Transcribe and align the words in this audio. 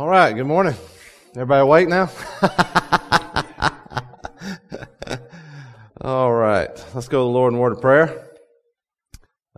All 0.00 0.08
right, 0.08 0.32
good 0.32 0.46
morning. 0.46 0.74
Everybody 1.36 1.60
awake 1.60 1.86
now? 1.86 2.08
All 6.00 6.32
right, 6.32 6.70
let's 6.94 7.06
go 7.06 7.18
to 7.18 7.24
the 7.24 7.24
Lord 7.24 7.52
in 7.52 7.58
word 7.58 7.72
of 7.72 7.82
prayer. 7.82 8.30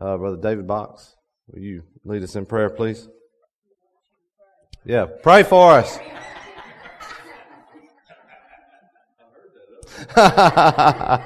Uh, 0.01 0.17
Brother 0.17 0.39
David 0.39 0.67
Box, 0.67 1.15
will 1.47 1.61
you 1.61 1.85
lead 2.05 2.25
us 2.25 2.35
in 2.35 2.45
prayer, 2.45 2.71
please? 2.71 3.07
Yeah, 4.85 5.07
pray 5.23 5.45
for 5.45 5.75
us. 5.75 5.97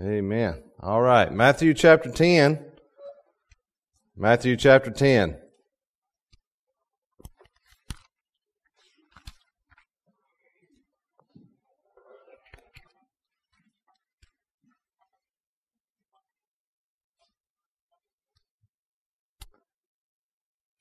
Amen. 0.00 0.62
All 0.78 1.02
right, 1.02 1.32
Matthew 1.32 1.74
chapter 1.74 2.12
10. 2.12 2.64
Matthew 4.18 4.56
chapter 4.56 4.90
10. 4.90 5.30
If 5.30 5.36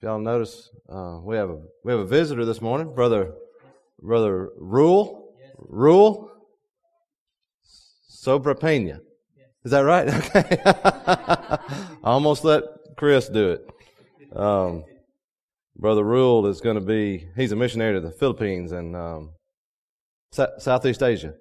y'all 0.02 0.18
notice, 0.20 0.70
uh, 0.88 1.20
we 1.22 1.36
have 1.36 1.50
a 1.50 1.62
we 1.84 1.92
have 1.92 2.00
a 2.00 2.06
visitor 2.06 2.46
this 2.46 2.62
morning, 2.62 2.96
brother 2.96 3.34
brother 4.02 4.52
Rule 4.58 5.36
Rule 5.58 6.32
Sobra 8.10 8.58
Pena. 8.58 9.02
Is 9.66 9.72
that 9.72 9.82
right? 9.82 10.08
Okay. 10.36 11.98
Almost 12.04 12.46
let 12.46 12.64
Chris 12.96 13.28
do 13.28 13.52
it. 13.52 14.38
Um, 14.38 14.84
brother 15.76 16.04
Rule 16.04 16.48
is 16.48 16.62
going 16.62 16.76
to 16.76 16.82
be 16.82 17.28
he's 17.36 17.52
a 17.52 17.56
missionary 17.56 17.94
to 17.94 18.00
the 18.00 18.12
Philippines 18.12 18.72
and 18.72 18.96
um, 18.96 19.32
Southeast 20.32 21.04
Asia. 21.04 21.34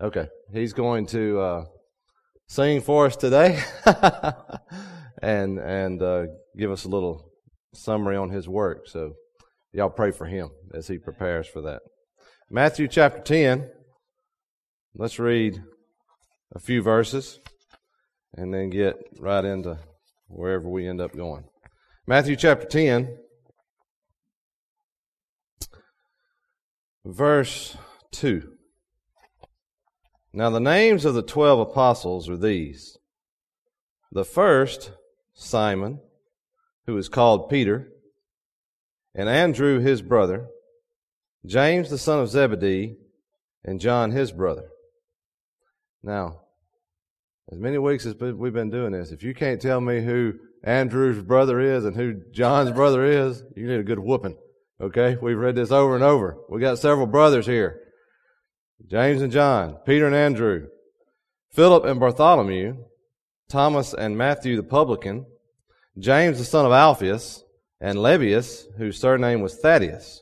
Okay, 0.00 0.26
he's 0.52 0.72
going 0.72 1.06
to 1.06 1.40
uh, 1.40 1.64
sing 2.48 2.80
for 2.82 3.06
us 3.06 3.16
today 3.16 3.62
and 5.22 5.58
and 5.58 6.02
uh, 6.02 6.24
give 6.58 6.70
us 6.70 6.84
a 6.84 6.88
little 6.88 7.30
summary 7.74 8.16
on 8.16 8.30
his 8.30 8.48
work. 8.48 8.86
So 8.86 9.14
y'all 9.72 9.90
pray 9.90 10.10
for 10.10 10.26
him 10.26 10.50
as 10.74 10.88
he 10.88 10.98
prepares 10.98 11.46
for 11.46 11.62
that. 11.62 11.80
Matthew 12.50 12.88
chapter 12.88 13.20
10. 13.20 13.70
Let's 14.94 15.18
read 15.18 15.62
a 16.54 16.58
few 16.58 16.80
verses 16.80 17.38
and 18.34 18.54
then 18.54 18.70
get 18.70 18.96
right 19.18 19.44
into 19.44 19.78
wherever 20.28 20.68
we 20.68 20.88
end 20.88 21.00
up 21.00 21.16
going. 21.16 21.44
Matthew 22.06 22.36
chapter 22.36 22.66
10, 22.66 23.18
verse 27.04 27.76
2. 28.12 28.52
Now 30.32 30.50
the 30.50 30.60
names 30.60 31.04
of 31.04 31.14
the 31.14 31.22
twelve 31.22 31.60
apostles 31.60 32.28
are 32.28 32.36
these. 32.36 32.98
The 34.12 34.24
first, 34.24 34.92
Simon, 35.34 36.00
who 36.86 36.96
is 36.98 37.08
called 37.08 37.48
Peter, 37.48 37.88
and 39.14 39.28
Andrew 39.28 39.80
his 39.80 40.02
brother, 40.02 40.48
James 41.44 41.88
the 41.88 41.98
son 41.98 42.20
of 42.20 42.28
Zebedee, 42.28 42.96
and 43.64 43.80
John 43.80 44.10
his 44.10 44.30
brother. 44.30 44.68
Now, 46.02 46.42
as 47.50 47.58
many 47.58 47.78
weeks 47.78 48.06
as 48.06 48.14
we've 48.16 48.52
been 48.52 48.70
doing 48.70 48.92
this, 48.92 49.12
if 49.12 49.22
you 49.22 49.34
can't 49.34 49.60
tell 49.60 49.80
me 49.80 50.00
who 50.00 50.34
Andrew's 50.64 51.22
brother 51.22 51.60
is 51.60 51.84
and 51.84 51.94
who 51.94 52.20
John's 52.32 52.72
brother 52.72 53.04
is, 53.04 53.42
you 53.54 53.68
need 53.68 53.78
a 53.78 53.84
good 53.84 54.00
whooping. 54.00 54.36
Okay? 54.80 55.16
We've 55.20 55.38
read 55.38 55.54
this 55.54 55.70
over 55.70 55.94
and 55.94 56.02
over. 56.02 56.38
We 56.48 56.60
got 56.60 56.78
several 56.78 57.06
brothers 57.06 57.46
here. 57.46 57.80
James 58.86 59.22
and 59.22 59.32
John, 59.32 59.78
Peter 59.86 60.06
and 60.06 60.14
Andrew, 60.14 60.66
Philip 61.52 61.84
and 61.84 62.00
Bartholomew, 62.00 62.76
Thomas 63.48 63.94
and 63.94 64.18
Matthew 64.18 64.56
the 64.56 64.62
publican, 64.62 65.24
James 65.98 66.38
the 66.38 66.44
son 66.44 66.66
of 66.66 66.72
Alphaeus, 66.72 67.42
and 67.80 67.98
Lebbaeus, 67.98 68.66
whose 68.76 68.98
surname 68.98 69.40
was 69.40 69.58
Thaddaeus, 69.58 70.20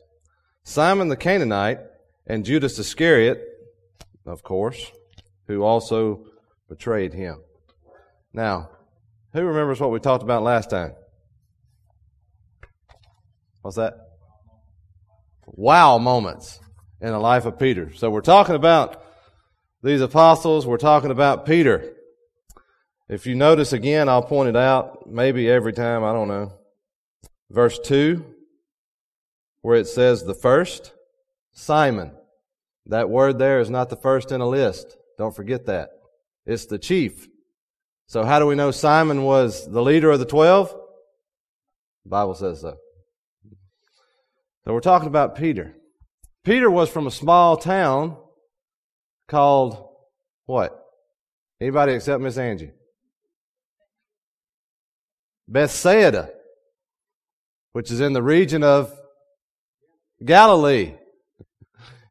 Simon 0.63 1.09
the 1.09 1.17
Canaanite, 1.17 1.79
and 2.27 2.45
Judas 2.45 2.79
Iscariot, 2.79 3.41
of 4.25 4.43
course, 4.43 4.91
who 5.47 5.63
also 5.63 6.25
betrayed 6.69 7.13
him. 7.13 7.41
Now, 8.33 8.69
who 9.33 9.43
remembers 9.43 9.79
what 9.79 9.91
we 9.91 9.99
talked 9.99 10.23
about 10.23 10.43
last 10.43 10.69
time? 10.69 10.93
What's 13.61 13.77
that? 13.77 13.93
Wow 15.47 15.97
moments 15.97 16.59
in 17.01 17.09
the 17.09 17.19
life 17.19 17.45
of 17.45 17.59
Peter. 17.59 17.93
So 17.93 18.09
we're 18.09 18.21
talking 18.21 18.55
about 18.55 19.03
these 19.83 20.01
apostles, 20.01 20.65
we're 20.65 20.77
talking 20.77 21.11
about 21.11 21.45
Peter. 21.45 21.93
If 23.07 23.27
you 23.27 23.35
notice 23.35 23.71
again, 23.71 24.09
I'll 24.09 24.23
point 24.23 24.49
it 24.49 24.55
out 24.55 25.07
maybe 25.09 25.49
every 25.49 25.73
time, 25.73 26.03
I 26.03 26.11
don't 26.11 26.27
know. 26.27 26.53
Verse 27.51 27.77
2, 27.79 28.25
where 29.61 29.77
it 29.77 29.87
says 29.87 30.23
the 30.23 30.33
first, 30.33 30.93
Simon. 31.51 32.11
That 32.87 33.09
word 33.09 33.39
there 33.39 33.59
is 33.59 33.69
not 33.69 33.89
the 33.89 33.95
first 33.95 34.31
in 34.31 34.41
a 34.41 34.47
list. 34.47 34.97
Don't 35.17 35.35
forget 35.35 35.65
that. 35.65 35.89
It's 36.45 36.65
the 36.65 36.77
chief. 36.77 37.27
So 38.07 38.23
how 38.23 38.39
do 38.39 38.45
we 38.45 38.55
know 38.55 38.71
Simon 38.71 39.23
was 39.23 39.69
the 39.69 39.81
leader 39.81 40.11
of 40.11 40.19
the 40.19 40.25
twelve? 40.25 40.69
The 42.03 42.09
Bible 42.09 42.35
says 42.35 42.61
so. 42.61 42.75
So 44.63 44.73
we're 44.73 44.79
talking 44.79 45.07
about 45.07 45.35
Peter. 45.35 45.75
Peter 46.43 46.69
was 46.69 46.89
from 46.89 47.07
a 47.07 47.11
small 47.11 47.57
town 47.57 48.17
called 49.27 49.89
what? 50.45 50.79
Anybody 51.59 51.93
except 51.93 52.21
Miss 52.21 52.37
Angie? 52.37 52.71
Bethsaida, 55.47 56.29
which 57.73 57.89
is 57.89 58.01
in 58.01 58.13
the 58.13 58.21
region 58.21 58.63
of 58.63 58.93
Galilee. 60.23 60.93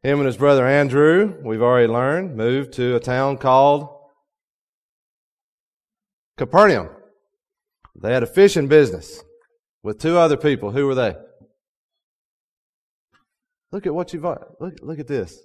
Him 0.03 0.19
and 0.19 0.27
his 0.27 0.37
brother 0.37 0.67
Andrew, 0.67 1.37
we've 1.43 1.63
already 1.63 1.87
learned, 1.87 2.37
moved 2.37 2.75
to 2.75 2.97
a 2.97 3.01
town 3.01 3.39
called 3.39 3.94
Capernaum. 6.37 6.89
They 8.01 8.13
had 8.13 8.23
a 8.23 8.27
fishing 8.27 8.69
business 8.69 9.23
with 9.83 9.99
two 9.99 10.19
other 10.19 10.37
people. 10.37 10.73
Who 10.73 10.87
were 10.87 10.95
they? 10.95 11.15
Look 13.71 13.87
at 13.87 13.95
what 13.95 14.13
you've 14.13 14.25
look 14.25 14.75
look 14.83 14.99
at 14.99 15.07
this. 15.07 15.39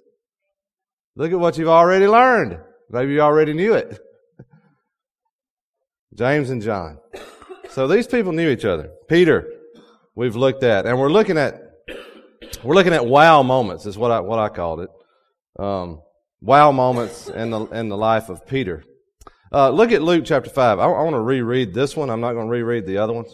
Look 1.16 1.32
at 1.32 1.38
what 1.38 1.58
you've 1.58 1.68
already 1.68 2.06
learned. 2.06 2.58
Maybe 2.90 3.12
you 3.12 3.20
already 3.20 3.52
knew 3.52 3.74
it. 3.74 3.98
James 6.14 6.50
and 6.50 6.62
John. 6.62 6.98
So 7.70 7.86
these 7.86 8.06
people 8.06 8.32
knew 8.32 8.48
each 8.48 8.64
other. 8.64 8.90
Peter, 9.08 9.48
we've 10.16 10.36
looked 10.36 10.62
at, 10.64 10.86
and 10.86 10.98
we're 10.98 11.10
looking 11.10 11.38
at 11.38 11.60
we're 12.64 12.74
looking 12.74 12.92
at 12.92 13.06
wow 13.06 13.42
moments. 13.42 13.86
Is 13.86 13.96
what 13.96 14.10
I 14.10 14.20
what 14.20 14.38
I 14.38 14.48
called 14.48 14.80
it. 14.80 14.90
Um, 15.58 16.02
wow 16.40 16.72
moments 16.72 17.28
in 17.28 17.50
the 17.50 17.66
in 17.66 17.88
the 17.88 17.96
life 17.96 18.28
of 18.28 18.46
Peter. 18.46 18.82
Uh, 19.52 19.70
look 19.70 19.90
at 19.90 20.02
Luke 20.02 20.24
chapter 20.24 20.50
five. 20.50 20.78
I, 20.78 20.84
I 20.84 21.02
want 21.02 21.14
to 21.14 21.20
reread 21.20 21.74
this 21.74 21.96
one. 21.96 22.08
I'm 22.08 22.20
not 22.20 22.34
going 22.34 22.46
to 22.46 22.52
reread 22.52 22.86
the 22.86 22.98
other 22.98 23.12
ones. 23.12 23.32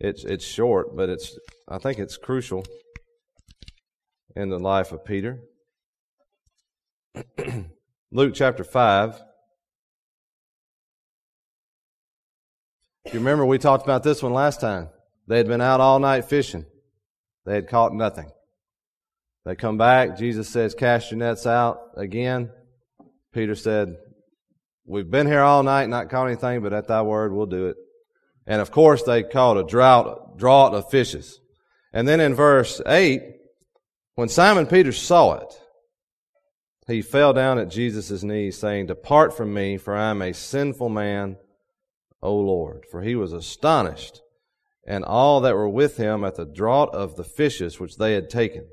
It's 0.00 0.24
it's 0.24 0.44
short, 0.44 0.96
but 0.96 1.08
it's 1.08 1.38
I 1.68 1.78
think 1.78 1.98
it's 1.98 2.16
crucial 2.16 2.64
in 4.34 4.48
the 4.48 4.58
life 4.58 4.92
of 4.92 5.04
Peter. 5.04 5.40
Luke 8.12 8.34
chapter 8.34 8.64
five. 8.64 9.20
If 13.04 13.14
you 13.14 13.20
remember, 13.20 13.46
we 13.46 13.58
talked 13.58 13.84
about 13.84 14.02
this 14.02 14.22
one 14.22 14.34
last 14.34 14.60
time. 14.60 14.88
They 15.28 15.38
had 15.38 15.46
been 15.46 15.60
out 15.60 15.80
all 15.80 15.98
night 15.98 16.24
fishing. 16.24 16.66
They 17.46 17.54
had 17.54 17.68
caught 17.68 17.94
nothing. 17.94 18.30
They 19.44 19.54
come 19.54 19.78
back. 19.78 20.18
Jesus 20.18 20.48
says, 20.48 20.74
Cast 20.74 21.10
your 21.10 21.18
nets 21.18 21.46
out 21.46 21.80
again. 21.96 22.50
Peter 23.32 23.54
said, 23.54 23.96
We've 24.88 25.10
been 25.10 25.26
here 25.26 25.42
all 25.42 25.62
night, 25.62 25.90
not 25.90 26.08
caught 26.08 26.28
anything, 26.28 26.62
but 26.62 26.72
at 26.72 26.88
thy 26.88 27.02
word 27.02 27.32
we'll 27.32 27.44
do 27.44 27.66
it. 27.66 27.76
And 28.46 28.62
of 28.62 28.70
course, 28.70 29.02
they 29.02 29.22
caught 29.22 29.58
a 29.58 29.64
drought, 29.64 30.38
draught 30.38 30.72
of 30.72 30.90
fishes. 30.90 31.40
And 31.92 32.08
then 32.08 32.20
in 32.20 32.34
verse 32.34 32.80
8, 32.86 33.22
when 34.14 34.30
Simon 34.30 34.66
Peter 34.66 34.92
saw 34.92 35.34
it, 35.34 35.60
he 36.86 37.02
fell 37.02 37.34
down 37.34 37.58
at 37.58 37.68
Jesus' 37.68 38.22
knees, 38.22 38.56
saying, 38.56 38.86
Depart 38.86 39.36
from 39.36 39.52
me, 39.52 39.76
for 39.76 39.94
I 39.94 40.10
am 40.10 40.22
a 40.22 40.32
sinful 40.32 40.88
man 40.88 41.36
O 42.22 42.34
Lord. 42.34 42.86
For 42.90 43.02
he 43.02 43.14
was 43.14 43.34
astonished, 43.34 44.22
and 44.86 45.04
all 45.04 45.42
that 45.42 45.54
were 45.54 45.68
with 45.68 45.98
him 45.98 46.24
at 46.24 46.36
the 46.36 46.46
draught 46.46 46.94
of 46.94 47.16
the 47.16 47.24
fishes 47.24 47.78
which 47.78 47.98
they 47.98 48.14
had 48.14 48.30
taken. 48.30 48.66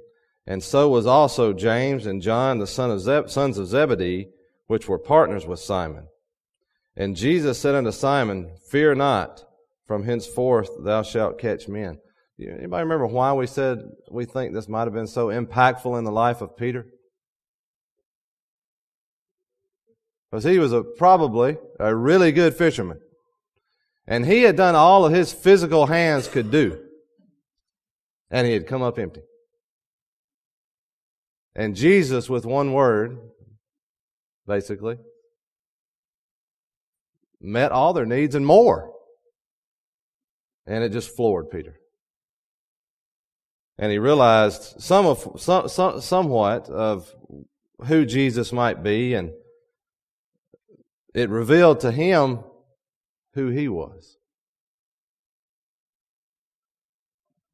And 0.47 0.63
so 0.63 0.87
was 0.87 1.05
also 1.05 1.51
James 1.51 2.05
and 2.05 2.21
John, 2.21 2.59
the 2.59 2.67
son 2.67 2.89
of 2.89 3.01
sons 3.29 3.57
of 3.57 3.67
Zebedee, 3.67 4.29
which 4.67 4.87
were 4.87 4.99
partners 4.99 5.45
with 5.45 5.59
Simon. 5.59 6.07
And 6.95 7.15
Jesus 7.15 7.59
said 7.59 7.75
unto 7.75 7.91
Simon, 7.91 8.55
Fear 8.69 8.95
not, 8.95 9.43
from 9.85 10.03
henceforth 10.03 10.69
thou 10.83 11.03
shalt 11.03 11.39
catch 11.39 11.67
men. 11.67 11.99
Anybody 12.39 12.83
remember 12.83 13.07
why 13.07 13.33
we 13.33 13.47
said 13.47 13.79
we 14.11 14.25
think 14.25 14.53
this 14.53 14.67
might 14.67 14.83
have 14.85 14.93
been 14.93 15.07
so 15.07 15.27
impactful 15.27 15.97
in 15.97 16.03
the 16.03 16.11
life 16.11 16.41
of 16.41 16.57
Peter? 16.57 16.85
Because 20.29 20.43
he 20.43 20.59
was 20.59 20.73
a, 20.73 20.83
probably 20.83 21.57
a 21.79 21.95
really 21.95 22.31
good 22.31 22.55
fisherman. 22.55 22.99
And 24.07 24.25
he 24.25 24.43
had 24.43 24.55
done 24.55 24.75
all 24.75 25.05
of 25.05 25.13
his 25.13 25.31
physical 25.31 25.85
hands 25.85 26.27
could 26.27 26.51
do. 26.51 26.81
And 28.29 28.45
he 28.45 28.53
had 28.53 28.67
come 28.67 28.81
up 28.81 28.99
empty. 28.99 29.21
And 31.55 31.75
Jesus, 31.75 32.29
with 32.29 32.45
one 32.45 32.73
word, 32.73 33.17
basically, 34.47 34.97
met 37.41 37.71
all 37.71 37.93
their 37.93 38.05
needs 38.05 38.35
and 38.35 38.45
more. 38.45 38.91
And 40.65 40.83
it 40.83 40.91
just 40.91 41.15
floored 41.15 41.51
Peter. 41.51 41.79
And 43.77 43.91
he 43.91 43.99
realized 43.99 44.81
some 44.81 45.05
of, 45.05 45.33
some, 45.37 45.67
some, 45.67 46.01
somewhat 46.01 46.69
of 46.69 47.13
who 47.85 48.05
Jesus 48.05 48.51
might 48.51 48.81
be, 48.81 49.13
and 49.13 49.31
it 51.13 51.29
revealed 51.29 51.81
to 51.81 51.91
him 51.91 52.39
who 53.33 53.49
he 53.49 53.67
was. 53.67 54.17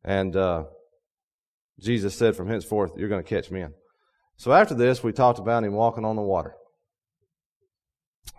And 0.03 0.35
uh, 0.35 0.65
Jesus 1.79 2.15
said, 2.15 2.35
From 2.35 2.47
henceforth, 2.47 2.93
you're 2.97 3.09
going 3.09 3.23
to 3.23 3.29
catch 3.29 3.51
men. 3.51 3.73
So 4.37 4.51
after 4.51 4.73
this, 4.73 5.03
we 5.03 5.11
talked 5.11 5.39
about 5.39 5.63
him 5.63 5.73
walking 5.73 6.05
on 6.05 6.15
the 6.15 6.21
water. 6.21 6.55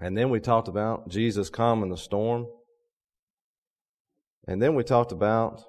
And 0.01 0.17
then 0.17 0.31
we 0.31 0.41
talked 0.41 0.69
about 0.69 1.09
Jesus 1.09 1.51
calming 1.51 1.91
the 1.91 1.97
storm. 1.97 2.47
And 4.49 4.61
then 4.61 4.75
we 4.75 4.83
talked 4.83 5.13
about 5.13 5.63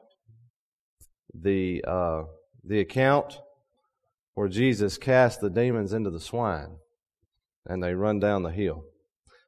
the 1.33 1.83
uh, 1.87 2.23
the 2.63 2.79
account 2.79 3.39
where 4.33 4.47
Jesus 4.47 4.97
cast 4.97 5.41
the 5.41 5.49
demons 5.49 5.93
into 5.93 6.09
the 6.09 6.19
swine, 6.19 6.77
and 7.67 7.83
they 7.83 7.93
run 7.93 8.19
down 8.19 8.41
the 8.41 8.49
hill. 8.49 8.85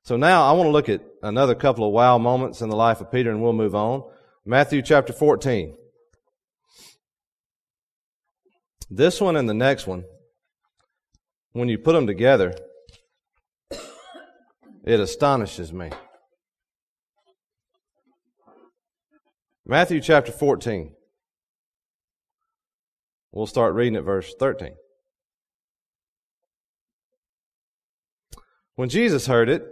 So 0.04 0.18
now 0.18 0.44
I 0.48 0.52
want 0.52 0.68
to 0.68 0.72
look 0.72 0.90
at 0.90 1.02
another 1.24 1.56
couple 1.56 1.88
of 1.88 1.94
wow 1.94 2.20
moments 2.20 2.62
in 2.62 2.70
the 2.70 2.76
life 2.76 3.02
of 3.02 3.12
Peter, 3.12 3.32
and 3.32 3.42
we'll 3.42 3.54
move 3.54 3.74
on. 3.74 4.04
Matthew 4.46 4.84
chapter 4.84 5.12
fourteen. 5.14 5.76
This 8.88 9.20
one 9.20 9.36
and 9.36 9.50
the 9.50 9.56
next 9.56 9.88
one, 9.88 10.04
when 11.54 11.70
you 11.70 11.80
put 11.80 11.94
them 11.94 12.06
together, 12.06 12.56
it 14.86 15.00
astonishes 15.00 15.74
me. 15.74 15.90
Matthew 19.66 20.00
chapter 20.00 20.32
14. 20.32 20.94
We'll 23.32 23.48
start 23.48 23.74
reading 23.74 23.96
at 23.96 24.04
verse 24.04 24.34
13. 24.40 24.76
When 28.76 28.90
Jesus 28.90 29.26
heard 29.26 29.50
it, 29.50 29.64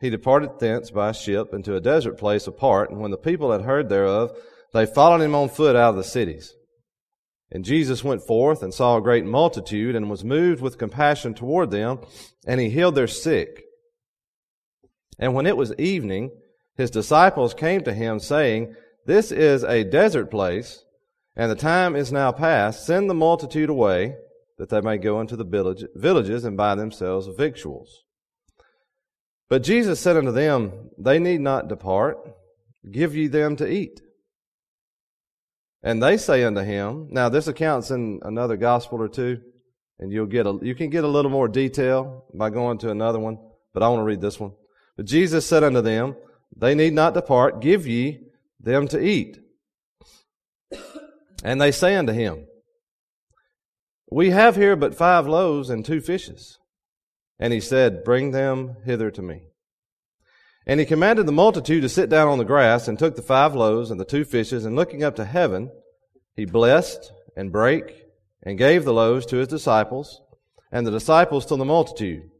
he 0.00 0.08
departed 0.08 0.58
thence 0.58 0.90
by 0.90 1.12
ship 1.12 1.52
into 1.52 1.76
a 1.76 1.80
desert 1.80 2.16
place 2.16 2.46
apart, 2.46 2.90
and 2.90 2.98
when 2.98 3.10
the 3.10 3.18
people 3.18 3.52
had 3.52 3.62
heard 3.62 3.88
thereof, 3.88 4.36
they 4.72 4.86
followed 4.86 5.20
him 5.20 5.34
on 5.34 5.50
foot 5.50 5.76
out 5.76 5.90
of 5.90 5.96
the 5.96 6.04
cities. 6.04 6.54
And 7.52 7.64
Jesus 7.64 8.02
went 8.02 8.26
forth 8.26 8.62
and 8.62 8.72
saw 8.72 8.96
a 8.96 9.02
great 9.02 9.24
multitude, 9.24 9.94
and 9.94 10.08
was 10.08 10.24
moved 10.24 10.62
with 10.62 10.78
compassion 10.78 11.34
toward 11.34 11.70
them, 11.70 12.00
and 12.46 12.58
he 12.58 12.70
healed 12.70 12.94
their 12.94 13.06
sick. 13.06 13.65
And 15.18 15.34
when 15.34 15.46
it 15.46 15.56
was 15.56 15.74
evening, 15.74 16.30
his 16.76 16.90
disciples 16.90 17.54
came 17.54 17.82
to 17.84 17.92
him, 17.92 18.20
saying, 18.20 18.74
This 19.06 19.32
is 19.32 19.64
a 19.64 19.84
desert 19.84 20.30
place, 20.30 20.84
and 21.34 21.50
the 21.50 21.56
time 21.56 21.96
is 21.96 22.12
now 22.12 22.32
past. 22.32 22.86
Send 22.86 23.08
the 23.08 23.14
multitude 23.14 23.70
away, 23.70 24.16
that 24.58 24.68
they 24.68 24.80
may 24.80 24.98
go 24.98 25.20
into 25.20 25.36
the 25.36 25.44
village, 25.44 25.84
villages 25.94 26.44
and 26.44 26.56
buy 26.56 26.74
themselves 26.74 27.28
victuals. 27.36 28.04
But 29.48 29.62
Jesus 29.62 30.00
said 30.00 30.16
unto 30.16 30.32
them, 30.32 30.90
They 30.98 31.18
need 31.18 31.40
not 31.40 31.68
depart. 31.68 32.18
Give 32.90 33.14
ye 33.14 33.26
them 33.26 33.56
to 33.56 33.70
eat. 33.70 34.00
And 35.82 36.02
they 36.02 36.16
say 36.16 36.42
unto 36.44 36.62
him, 36.62 37.08
Now 37.10 37.28
this 37.28 37.46
account's 37.46 37.90
in 37.90 38.20
another 38.22 38.56
gospel 38.56 39.00
or 39.00 39.08
two, 39.08 39.40
and 39.98 40.12
you'll 40.12 40.26
get 40.26 40.46
a, 40.46 40.58
you 40.62 40.74
can 40.74 40.90
get 40.90 41.04
a 41.04 41.08
little 41.08 41.30
more 41.30 41.48
detail 41.48 42.24
by 42.34 42.50
going 42.50 42.78
to 42.78 42.90
another 42.90 43.18
one, 43.18 43.38
but 43.72 43.82
I 43.82 43.88
want 43.88 44.00
to 44.00 44.04
read 44.04 44.20
this 44.20 44.40
one. 44.40 44.52
But 44.96 45.06
Jesus 45.06 45.46
said 45.46 45.62
unto 45.62 45.80
them, 45.80 46.16
They 46.56 46.74
need 46.74 46.94
not 46.94 47.14
depart, 47.14 47.60
give 47.60 47.86
ye 47.86 48.20
them 48.60 48.88
to 48.88 49.00
eat. 49.00 49.38
And 51.44 51.60
they 51.60 51.70
say 51.70 51.94
unto 51.94 52.12
him, 52.12 52.46
We 54.10 54.30
have 54.30 54.56
here 54.56 54.74
but 54.74 54.94
five 54.94 55.26
loaves 55.26 55.70
and 55.70 55.84
two 55.84 56.00
fishes. 56.00 56.58
And 57.38 57.52
he 57.52 57.60
said, 57.60 58.04
Bring 58.04 58.30
them 58.30 58.76
hither 58.84 59.10
to 59.10 59.22
me. 59.22 59.48
And 60.66 60.80
he 60.80 60.86
commanded 60.86 61.26
the 61.26 61.32
multitude 61.32 61.82
to 61.82 61.88
sit 61.88 62.08
down 62.08 62.28
on 62.28 62.38
the 62.38 62.44
grass, 62.44 62.88
and 62.88 62.98
took 62.98 63.14
the 63.14 63.22
five 63.22 63.54
loaves 63.54 63.90
and 63.90 64.00
the 64.00 64.04
two 64.04 64.24
fishes, 64.24 64.64
and 64.64 64.74
looking 64.74 65.04
up 65.04 65.14
to 65.16 65.24
heaven, 65.24 65.70
he 66.34 66.44
blessed 66.44 67.12
and 67.36 67.52
brake, 67.52 68.04
and 68.42 68.58
gave 68.58 68.84
the 68.84 68.92
loaves 68.92 69.26
to 69.26 69.36
his 69.36 69.48
disciples, 69.48 70.20
and 70.72 70.84
the 70.84 70.90
disciples 70.90 71.46
to 71.46 71.56
the 71.56 71.64
multitude. 71.64 72.30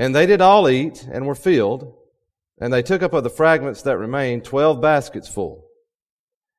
And 0.00 0.16
they 0.16 0.24
did 0.24 0.40
all 0.40 0.66
eat 0.66 1.06
and 1.12 1.26
were 1.26 1.34
filled, 1.34 1.92
and 2.58 2.72
they 2.72 2.82
took 2.82 3.02
up 3.02 3.12
of 3.12 3.22
the 3.22 3.28
fragments 3.28 3.82
that 3.82 3.98
remained 3.98 4.46
twelve 4.46 4.80
baskets 4.80 5.28
full. 5.28 5.66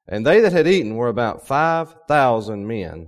And 0.07 0.23
they 0.23 0.41
that 0.41 0.53
had 0.53 0.67
eaten 0.67 0.95
were 0.95 1.07
about 1.07 1.47
five 1.47 1.95
thousand 2.07 2.67
men, 2.67 3.07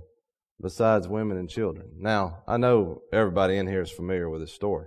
besides 0.60 1.06
women 1.06 1.36
and 1.36 1.48
children. 1.48 1.86
Now, 1.98 2.42
I 2.48 2.56
know 2.56 3.02
everybody 3.12 3.58
in 3.58 3.68
here 3.68 3.82
is 3.82 3.92
familiar 3.92 4.28
with 4.28 4.40
this 4.40 4.52
story. 4.52 4.86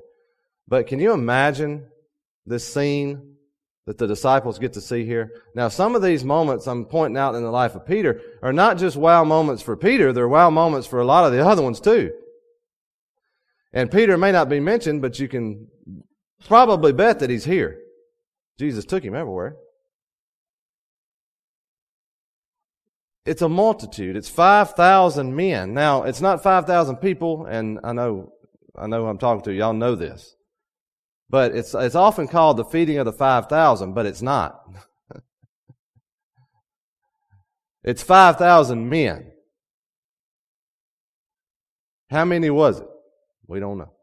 But 0.68 0.88
can 0.88 1.00
you 1.00 1.14
imagine 1.14 1.86
this 2.46 2.68
scene 2.68 3.38
that 3.86 3.98
the 3.98 4.06
disciples 4.06 4.60
get 4.60 4.74
to 4.74 4.82
see 4.82 5.06
here? 5.06 5.32
Now, 5.56 5.70
some 5.70 5.96
of 5.96 6.02
these 6.02 6.26
moments 6.26 6.68
I'm 6.68 6.84
pointing 6.84 7.18
out 7.18 7.36
in 7.36 7.44
the 7.44 7.52
life 7.52 7.74
of 7.74 7.86
Peter 7.86 8.20
are 8.44 8.52
not 8.52 8.80
just 8.80 8.98
wow 8.98 9.24
moments 9.24 9.64
for 9.64 9.78
Peter, 9.78 10.12
they're 10.12 10.28
wow 10.28 10.50
moments 10.50 10.88
for 10.88 11.00
a 11.00 11.06
lot 11.06 11.24
of 11.24 11.32
the 11.32 11.48
other 11.48 11.62
ones 11.62 11.80
too. 11.80 12.12
And 13.74 13.92
Peter 13.92 14.18
may 14.18 14.32
not 14.32 14.50
be 14.50 14.60
mentioned, 14.60 15.02
but 15.02 15.20
you 15.20 15.28
can 15.28 15.68
probably 16.46 16.94
bet 16.94 17.20
that 17.20 17.30
he's 17.30 17.46
here. 17.46 17.80
Jesus 18.58 18.86
took 18.86 19.04
him 19.04 19.16
everywhere. 19.16 19.56
It's 23.26 23.42
a 23.42 23.50
multitude. 23.50 24.16
It's 24.16 24.30
5,000 24.30 25.36
men. 25.36 25.74
Now, 25.74 26.04
it's 26.04 26.22
not 26.22 26.42
5,000 26.42 26.98
people, 26.98 27.46
and 27.46 27.80
I 27.84 27.92
know, 27.92 28.32
I 28.76 28.88
know 28.88 29.04
who 29.04 29.08
I'm 29.08 29.18
talking 29.18 29.44
to. 29.44 29.54
Y'all 29.54 29.74
know 29.74 29.96
this. 29.96 30.36
But 31.30 31.54
it's, 31.54 31.76
it's 31.76 31.96
often 31.96 32.30
called 32.30 32.56
the 32.56 32.64
feeding 32.64 32.98
of 32.98 33.06
the 33.06 33.12
5,000, 33.12 33.94
but 33.94 34.06
it's 34.06 34.22
not. 34.22 34.62
it's 37.84 38.02
5,000 38.02 38.90
men. 38.90 39.34
How 42.10 42.24
many 42.24 42.50
was 42.50 42.80
it? 42.80 42.88
We 43.48 43.60
don't 43.60 43.78
know. 43.78 43.94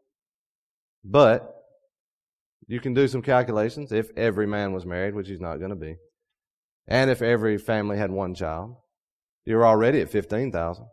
But 1.04 1.54
you 2.66 2.80
can 2.80 2.94
do 2.94 3.06
some 3.08 3.22
calculations 3.22 3.92
if 3.92 4.10
every 4.16 4.46
man 4.46 4.72
was 4.72 4.86
married, 4.86 5.14
which 5.14 5.28
he's 5.28 5.40
not 5.40 5.58
going 5.58 5.70
to 5.70 5.76
be, 5.76 5.96
and 6.88 7.10
if 7.10 7.22
every 7.22 7.58
family 7.58 7.98
had 7.98 8.10
one 8.10 8.34
child. 8.34 8.76
You're 9.46 9.66
already 9.66 10.00
at 10.00 10.08
15,000. 10.08 10.84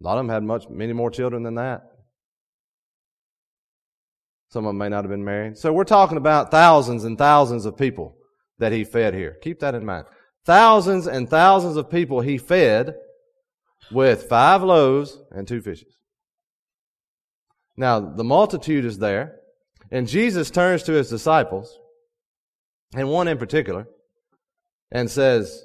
A 0.00 0.04
lot 0.04 0.16
of 0.16 0.24
them 0.24 0.30
had 0.30 0.42
much, 0.42 0.68
many 0.70 0.94
more 0.94 1.10
children 1.10 1.42
than 1.42 1.56
that. 1.56 1.82
Some 4.48 4.64
of 4.64 4.70
them 4.70 4.78
may 4.78 4.88
not 4.88 5.04
have 5.04 5.10
been 5.10 5.24
married. 5.24 5.58
So 5.58 5.72
we're 5.72 5.84
talking 5.84 6.16
about 6.16 6.50
thousands 6.50 7.04
and 7.04 7.18
thousands 7.18 7.66
of 7.66 7.76
people 7.76 8.16
that 8.58 8.72
he 8.72 8.82
fed 8.82 9.14
here. 9.14 9.36
Keep 9.42 9.60
that 9.60 9.74
in 9.74 9.84
mind. 9.84 10.06
Thousands 10.46 11.06
and 11.06 11.28
thousands 11.28 11.76
of 11.76 11.90
people 11.90 12.20
he 12.20 12.38
fed 12.38 12.94
with 13.90 14.28
five 14.28 14.62
loaves 14.62 15.18
and 15.30 15.46
two 15.46 15.60
fishes. 15.60 15.98
Now, 17.76 18.00
the 18.00 18.24
multitude 18.24 18.84
is 18.84 18.98
there, 18.98 19.36
and 19.90 20.06
Jesus 20.06 20.50
turns 20.50 20.82
to 20.84 20.92
his 20.92 21.08
disciples, 21.08 21.78
and 22.94 23.08
one 23.08 23.28
in 23.28 23.38
particular, 23.38 23.86
and 24.92 25.10
says, 25.10 25.64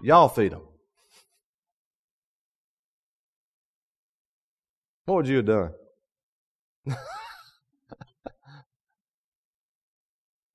Y'all 0.00 0.28
feed 0.28 0.52
them. 0.52 0.62
What 5.06 5.16
would 5.16 5.28
you 5.28 5.38
have 5.38 5.46
done? 5.46 5.72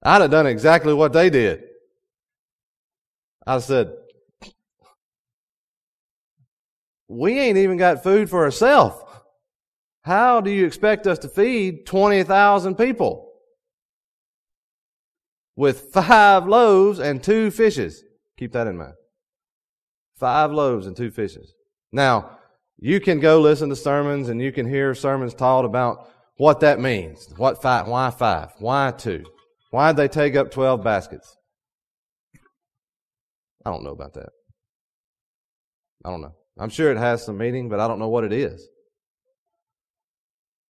I'd 0.03 0.21
have 0.21 0.31
done 0.31 0.47
exactly 0.47 0.93
what 0.93 1.12
they 1.13 1.29
did. 1.29 1.63
I 3.45 3.59
said, 3.59 3.93
we 7.07 7.39
ain't 7.39 7.57
even 7.57 7.77
got 7.77 8.03
food 8.03 8.29
for 8.29 8.43
ourselves. 8.43 8.95
How 10.01 10.41
do 10.41 10.51
you 10.51 10.65
expect 10.65 11.07
us 11.07 11.19
to 11.19 11.29
feed 11.29 11.86
20,000 11.86 12.75
people? 12.75 13.33
with 15.55 15.91
five 15.93 16.48
loaves 16.48 17.00
and 17.00 17.24
two 17.24 17.51
fishes. 17.51 18.03
Keep 18.38 18.53
that 18.53 18.67
in 18.67 18.77
mind. 18.77 18.93
Five 20.17 20.51
loaves 20.51 20.88
and 20.88 20.95
two 20.95 21.12
fishes. 21.12 21.53
Now, 21.91 22.39
you 22.79 23.00
can 23.00 23.19
go 23.19 23.39
listen 23.39 23.69
to 23.69 23.75
sermons 23.75 24.29
and 24.29 24.41
you 24.41 24.51
can 24.51 24.67
hear 24.67 24.95
sermons 24.95 25.33
taught 25.33 25.65
about 25.65 26.10
what 26.38 26.60
that 26.62 26.79
means. 26.79 27.31
What 27.38 27.62
five? 27.62 27.88
Why 27.88 28.10
five? 28.10 28.51
Why 28.60 28.91
two? 28.91 29.24
Why'd 29.72 29.98
they 29.98 30.07
take 30.07 30.36
up 30.36 30.51
12 30.51 30.83
baskets? 30.83 31.36
I 33.65 33.69
don't 33.69 33.83
know 33.83 33.91
about 33.91 34.13
that. 34.13 34.29
I 36.03 36.10
don't 36.10 36.22
know. 36.22 36.36
I'm 36.57 36.69
sure 36.69 36.91
it 36.91 36.98
has 36.98 37.25
some 37.25 37.38
meaning, 37.38 37.69
but 37.69 37.79
I 37.79 37.88
don't 37.88 38.00
know 38.00 38.10
what 38.10 38.24
it 38.24 38.33
is. 38.33 38.67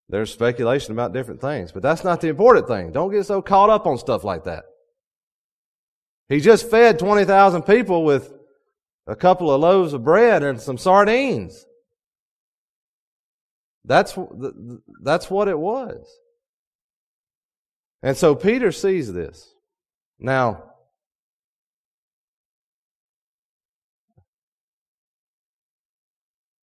There's 0.08 0.32
speculation 0.32 0.92
about 0.92 1.12
different 1.12 1.40
things, 1.40 1.72
but 1.72 1.82
that's 1.82 2.04
not 2.04 2.20
the 2.20 2.28
important 2.28 2.68
thing. 2.68 2.92
Don't 2.92 3.10
get 3.10 3.26
so 3.26 3.42
caught 3.42 3.70
up 3.70 3.86
on 3.86 3.98
stuff 3.98 4.24
like 4.24 4.44
that. 4.44 4.64
He 6.28 6.40
just 6.40 6.70
fed 6.70 6.98
20,000 6.98 7.62
people 7.62 8.04
with 8.04 8.32
a 9.06 9.16
couple 9.16 9.50
of 9.50 9.60
loaves 9.60 9.92
of 9.92 10.04
bread 10.04 10.42
and 10.42 10.60
some 10.60 10.78
sardines. 10.78 11.66
That's, 13.84 14.16
that's 15.02 15.30
what 15.30 15.48
it 15.48 15.58
was. 15.58 16.06
And 18.02 18.16
so 18.16 18.34
Peter 18.34 18.72
sees 18.72 19.12
this. 19.12 19.54
Now, 20.18 20.73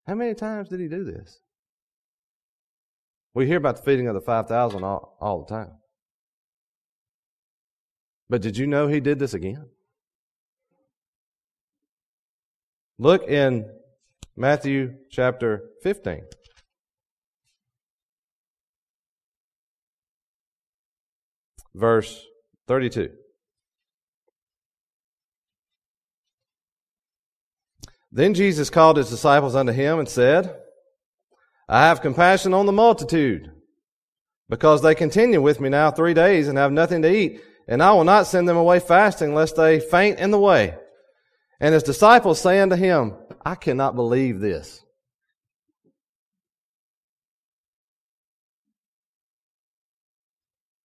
how 0.07 0.15
many 0.15 0.33
times 0.33 0.69
did 0.69 0.79
he 0.79 0.87
do 0.87 1.03
this? 1.03 1.39
We 3.33 3.47
hear 3.47 3.57
about 3.57 3.77
the 3.77 3.83
feeding 3.83 4.07
of 4.07 4.13
the 4.13 4.21
5,000 4.21 4.83
all, 4.83 5.17
all 5.21 5.45
the 5.45 5.53
time. 5.53 5.71
But 8.29 8.41
did 8.41 8.57
you 8.57 8.67
know 8.67 8.87
he 8.87 8.99
did 8.99 9.19
this 9.19 9.33
again? 9.33 9.69
Look 12.97 13.23
in 13.27 13.69
Matthew 14.35 14.95
chapter 15.09 15.69
15. 15.83 16.23
Verse 21.73 22.25
32. 22.67 23.09
Then 28.11 28.33
Jesus 28.33 28.69
called 28.69 28.97
his 28.97 29.09
disciples 29.09 29.55
unto 29.55 29.71
him 29.71 29.99
and 29.99 30.09
said, 30.09 30.55
I 31.69 31.83
have 31.87 32.01
compassion 32.01 32.53
on 32.53 32.65
the 32.65 32.73
multitude, 32.73 33.49
because 34.49 34.81
they 34.81 34.95
continue 34.95 35.41
with 35.41 35.61
me 35.61 35.69
now 35.69 35.91
three 35.91 36.13
days 36.13 36.49
and 36.49 36.57
have 36.57 36.73
nothing 36.73 37.01
to 37.03 37.09
eat, 37.13 37.39
and 37.67 37.81
I 37.81 37.93
will 37.93 38.03
not 38.03 38.27
send 38.27 38.49
them 38.49 38.57
away 38.57 38.81
fasting 38.81 39.33
lest 39.33 39.55
they 39.55 39.79
faint 39.79 40.19
in 40.19 40.31
the 40.31 40.39
way. 40.39 40.75
And 41.61 41.73
his 41.73 41.83
disciples 41.83 42.41
say 42.41 42.59
unto 42.59 42.75
him, 42.75 43.15
I 43.45 43.55
cannot 43.55 43.95
believe 43.95 44.41
this. 44.41 44.83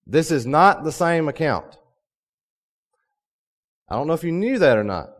This 0.06 0.30
is 0.30 0.46
not 0.46 0.84
the 0.84 0.92
same 0.92 1.26
account. 1.26 1.76
I 3.88 3.96
don't 3.96 4.06
know 4.06 4.12
if 4.12 4.22
you 4.22 4.30
knew 4.30 4.60
that 4.60 4.78
or 4.78 4.84
not. 4.84 5.15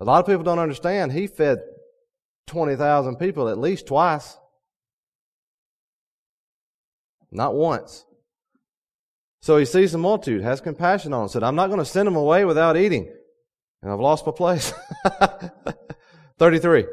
A 0.00 0.04
lot 0.04 0.20
of 0.20 0.26
people 0.26 0.42
don't 0.42 0.58
understand. 0.58 1.12
He 1.12 1.26
fed 1.26 1.58
20,000 2.46 3.16
people 3.16 3.48
at 3.48 3.58
least 3.58 3.86
twice. 3.86 4.36
Not 7.30 7.54
once. 7.54 8.04
So 9.42 9.56
he 9.56 9.64
sees 9.64 9.92
the 9.92 9.98
multitude, 9.98 10.42
has 10.42 10.60
compassion 10.60 11.12
on 11.12 11.20
them, 11.20 11.28
said, 11.28 11.42
I'm 11.42 11.54
not 11.54 11.68
going 11.68 11.78
to 11.78 11.84
send 11.84 12.06
them 12.06 12.16
away 12.16 12.44
without 12.44 12.76
eating. 12.76 13.12
And 13.82 13.92
I've 13.92 14.00
lost 14.00 14.26
my 14.26 14.32
place. 14.32 14.72
33. 16.38 16.86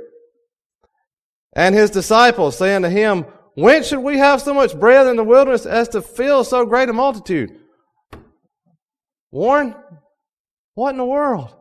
And 1.53 1.73
his 1.73 1.89
disciples 1.89 2.57
saying 2.57 2.83
to 2.83 2.89
him, 2.89 3.25
When 3.55 3.83
should 3.83 3.99
we 3.99 4.17
have 4.17 4.41
so 4.41 4.53
much 4.53 4.77
bread 4.77 5.07
in 5.07 5.15
the 5.15 5.23
wilderness 5.23 5.65
as 5.65 5.89
to 5.89 6.01
fill 6.01 6.43
so 6.43 6.65
great 6.65 6.89
a 6.89 6.93
multitude? 6.93 7.57
Warren, 9.31 9.75
what 10.75 10.91
in 10.91 10.97
the 10.97 11.05
world? 11.05 11.56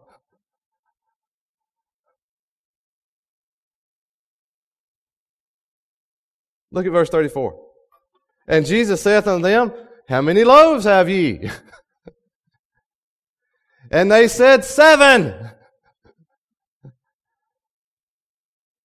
Look 6.76 6.86
at 6.86 6.92
verse 6.92 7.08
34. 7.08 7.58
And 8.46 8.66
Jesus 8.66 9.00
saith 9.00 9.26
unto 9.26 9.42
them, 9.42 9.72
How 10.10 10.20
many 10.20 10.44
loaves 10.44 10.84
have 10.84 11.08
ye? 11.08 11.50
and 13.90 14.12
they 14.12 14.28
said, 14.28 14.62
Seven. 14.62 15.34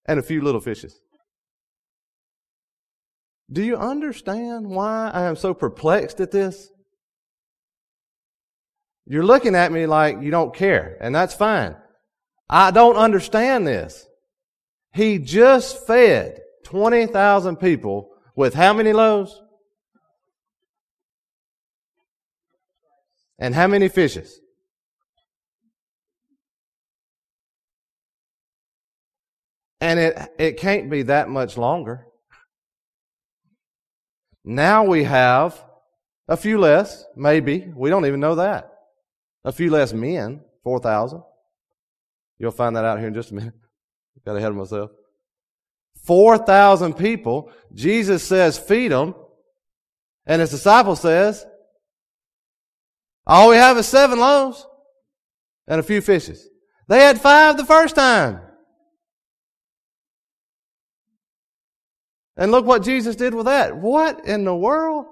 and 0.05 0.19
a 0.19 0.23
few 0.23 0.41
little 0.41 0.61
fishes. 0.61 0.97
Do 3.51 3.61
you 3.61 3.75
understand 3.75 4.69
why 4.69 5.11
I 5.13 5.23
am 5.23 5.35
so 5.35 5.53
perplexed 5.53 6.21
at 6.21 6.31
this? 6.31 6.69
You're 9.05 9.25
looking 9.25 9.53
at 9.53 9.73
me 9.73 9.85
like 9.85 10.21
you 10.21 10.31
don't 10.31 10.55
care, 10.55 10.95
and 11.01 11.13
that's 11.13 11.33
fine. 11.33 11.75
I 12.49 12.71
don't 12.71 12.95
understand 12.95 13.67
this. 13.67 14.07
He 14.93 15.17
just 15.17 15.85
fed 15.85 16.39
20,000 16.71 17.57
people 17.57 18.09
with 18.35 18.53
how 18.53 18.73
many 18.73 18.93
loaves? 18.93 19.39
And 23.37 23.53
how 23.53 23.67
many 23.67 23.89
fishes? 23.89 24.39
And 29.81 29.99
it, 29.99 30.31
it 30.39 30.57
can't 30.57 30.89
be 30.89 31.03
that 31.03 31.27
much 31.27 31.57
longer. 31.57 32.05
Now 34.45 34.85
we 34.85 35.03
have 35.03 35.61
a 36.27 36.37
few 36.37 36.57
less, 36.57 37.03
maybe. 37.17 37.71
We 37.75 37.89
don't 37.89 38.05
even 38.05 38.21
know 38.21 38.35
that. 38.35 38.71
A 39.43 39.51
few 39.51 39.69
less 39.71 39.91
men, 39.91 40.41
4,000. 40.63 41.21
You'll 42.37 42.51
find 42.51 42.75
that 42.77 42.85
out 42.85 42.99
here 42.99 43.07
in 43.09 43.13
just 43.13 43.31
a 43.31 43.35
minute. 43.35 43.55
Got 44.25 44.37
ahead 44.37 44.51
of 44.51 44.55
myself. 44.55 44.91
4,000 46.03 46.93
people. 46.93 47.51
Jesus 47.73 48.23
says, 48.23 48.57
feed 48.57 48.91
them. 48.91 49.15
And 50.25 50.41
his 50.41 50.51
disciple 50.51 50.95
says, 50.95 51.45
all 53.25 53.49
we 53.49 53.55
have 53.55 53.77
is 53.77 53.87
seven 53.87 54.19
loaves 54.19 54.65
and 55.67 55.79
a 55.79 55.83
few 55.83 56.01
fishes. 56.01 56.47
They 56.87 56.99
had 56.99 57.21
five 57.21 57.57
the 57.57 57.65
first 57.65 57.95
time. 57.95 58.41
And 62.35 62.51
look 62.51 62.65
what 62.65 62.83
Jesus 62.83 63.15
did 63.15 63.33
with 63.33 63.45
that. 63.45 63.77
What 63.77 64.25
in 64.25 64.45
the 64.45 64.55
world? 64.55 65.05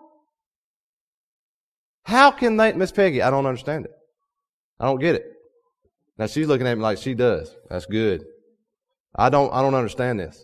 How 2.03 2.31
can 2.31 2.57
they, 2.57 2.73
Miss 2.73 2.91
Peggy, 2.91 3.21
I 3.21 3.29
don't 3.29 3.45
understand 3.45 3.85
it. 3.85 3.91
I 4.79 4.85
don't 4.85 4.99
get 4.99 5.15
it. 5.15 5.25
Now 6.17 6.25
she's 6.25 6.47
looking 6.47 6.65
at 6.65 6.75
me 6.75 6.81
like 6.81 6.97
she 6.97 7.13
does. 7.13 7.55
That's 7.69 7.85
good. 7.85 8.25
I 9.15 9.29
don't, 9.29 9.53
I 9.53 9.61
don't 9.61 9.75
understand 9.75 10.19
this. 10.19 10.43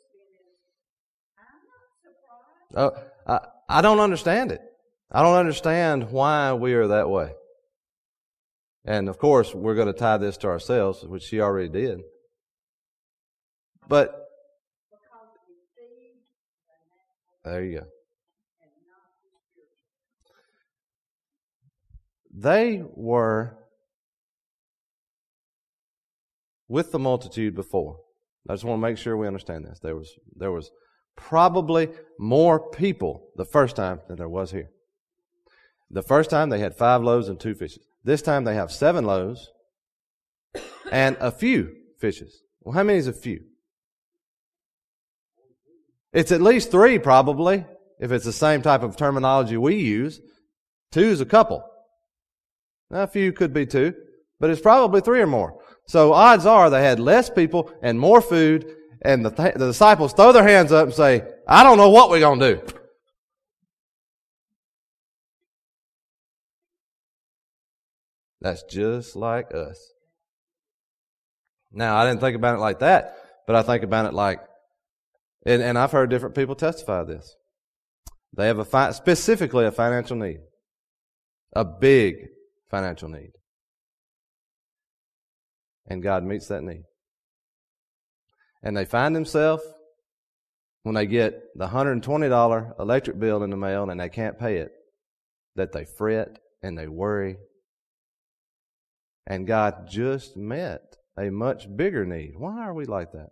Uh, 2.75 2.91
I, 3.27 3.39
I 3.69 3.81
don't 3.81 3.99
understand 3.99 4.51
it. 4.51 4.61
I 5.11 5.21
don't 5.23 5.37
understand 5.37 6.11
why 6.11 6.53
we 6.53 6.73
are 6.73 6.87
that 6.87 7.09
way. 7.09 7.33
And 8.85 9.09
of 9.09 9.17
course, 9.19 9.53
we're 9.53 9.75
going 9.75 9.87
to 9.87 9.93
tie 9.93 10.17
this 10.17 10.37
to 10.37 10.47
ourselves, 10.47 11.03
which 11.03 11.23
she 11.23 11.41
already 11.41 11.69
did. 11.69 12.01
But 13.87 14.15
there 17.43 17.63
you 17.63 17.79
go. 17.79 17.85
They 22.33 22.81
were 22.95 23.57
with 26.69 26.91
the 26.93 26.99
multitude 26.99 27.53
before. 27.53 27.99
I 28.47 28.53
just 28.53 28.63
want 28.63 28.81
to 28.81 28.87
make 28.87 28.97
sure 28.97 29.17
we 29.17 29.27
understand 29.27 29.65
this. 29.65 29.79
There 29.79 29.95
was 29.95 30.13
there 30.35 30.51
was 30.51 30.71
probably 31.15 31.89
more 32.19 32.71
people 32.71 33.29
the 33.35 33.45
first 33.45 33.75
time 33.75 34.01
than 34.07 34.17
there 34.17 34.29
was 34.29 34.51
here. 34.51 34.69
The 35.89 36.01
first 36.01 36.29
time 36.29 36.49
they 36.49 36.59
had 36.59 36.75
five 36.75 37.03
loaves 37.03 37.27
and 37.27 37.39
two 37.39 37.53
fishes. 37.53 37.85
This 38.03 38.21
time 38.21 38.43
they 38.43 38.55
have 38.55 38.71
seven 38.71 39.05
loaves 39.05 39.51
and 40.91 41.17
a 41.19 41.31
few 41.31 41.75
fishes. 41.99 42.41
Well, 42.61 42.73
how 42.73 42.83
many 42.83 42.99
is 42.99 43.07
a 43.07 43.13
few? 43.13 43.43
It's 46.13 46.31
at 46.31 46.41
least 46.41 46.71
three, 46.71 46.99
probably, 46.99 47.65
if 47.99 48.11
it's 48.11 48.25
the 48.25 48.33
same 48.33 48.61
type 48.61 48.83
of 48.83 48.97
terminology 48.97 49.57
we 49.57 49.75
use. 49.75 50.19
Two 50.91 51.01
is 51.01 51.21
a 51.21 51.25
couple. 51.25 51.63
Now, 52.89 53.03
a 53.03 53.07
few 53.07 53.31
could 53.31 53.53
be 53.53 53.65
two, 53.65 53.93
but 54.39 54.49
it's 54.49 54.61
probably 54.61 55.01
three 55.01 55.21
or 55.21 55.27
more. 55.27 55.57
So 55.87 56.13
odds 56.13 56.45
are 56.45 56.69
they 56.69 56.83
had 56.83 56.99
less 56.99 57.29
people 57.29 57.71
and 57.81 57.99
more 57.99 58.21
food, 58.21 58.75
and 59.01 59.25
the, 59.25 59.31
th- 59.31 59.55
the 59.55 59.67
disciples 59.67 60.13
throw 60.13 60.31
their 60.31 60.47
hands 60.47 60.71
up 60.71 60.85
and 60.85 60.93
say, 60.93 61.23
I 61.47 61.63
don't 61.63 61.77
know 61.77 61.89
what 61.89 62.09
we're 62.09 62.19
going 62.19 62.39
to 62.39 62.55
do. 62.55 62.61
That's 68.41 68.63
just 68.63 69.15
like 69.15 69.53
us. 69.53 69.93
Now, 71.71 71.95
I 71.97 72.07
didn't 72.07 72.21
think 72.21 72.35
about 72.35 72.55
it 72.55 72.59
like 72.59 72.79
that, 72.79 73.15
but 73.47 73.55
I 73.55 73.61
think 73.61 73.83
about 73.83 74.07
it 74.07 74.13
like, 74.13 74.39
and, 75.45 75.61
and 75.61 75.77
I've 75.77 75.91
heard 75.91 76.09
different 76.09 76.35
people 76.35 76.55
testify 76.55 77.03
this. 77.03 77.35
They 78.33 78.47
have 78.47 78.59
a 78.59 78.65
fi- 78.65 78.91
specifically 78.91 79.65
a 79.65 79.71
financial 79.71 80.17
need, 80.17 80.39
a 81.55 81.63
big 81.63 82.15
financial 82.69 83.09
need, 83.09 83.31
and 85.87 86.03
God 86.03 86.23
meets 86.23 86.47
that 86.47 86.63
need. 86.63 86.83
And 88.63 88.77
they 88.77 88.85
find 88.85 89.15
themselves 89.15 89.63
when 90.83 90.95
they 90.95 91.05
get 91.05 91.43
the 91.55 91.67
$120 91.67 92.79
electric 92.79 93.19
bill 93.19 93.43
in 93.43 93.49
the 93.49 93.57
mail 93.57 93.89
and 93.89 93.99
they 93.99 94.09
can't 94.09 94.39
pay 94.39 94.57
it, 94.57 94.71
that 95.55 95.71
they 95.71 95.85
fret 95.85 96.39
and 96.61 96.77
they 96.77 96.87
worry. 96.87 97.37
And 99.27 99.47
God 99.47 99.87
just 99.89 100.35
met 100.35 100.97
a 101.17 101.29
much 101.29 101.67
bigger 101.75 102.05
need. 102.05 102.33
Why 102.37 102.65
are 102.65 102.73
we 102.73 102.85
like 102.85 103.11
that? 103.13 103.29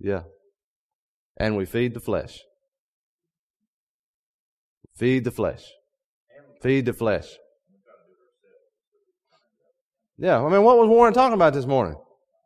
Yeah. 0.00 0.22
And 1.36 1.56
we 1.56 1.66
feed 1.66 1.92
the 1.94 2.00
flesh. 2.00 2.40
Feed 5.00 5.24
the 5.24 5.30
flesh. 5.30 5.64
Feed 6.60 6.84
the 6.84 6.92
flesh. 6.92 7.38
Yeah, 10.18 10.44
I 10.44 10.50
mean, 10.50 10.62
what 10.62 10.76
was 10.76 10.88
Warren 10.90 11.14
talking 11.14 11.32
about 11.32 11.54
this 11.54 11.64
morning? 11.64 11.96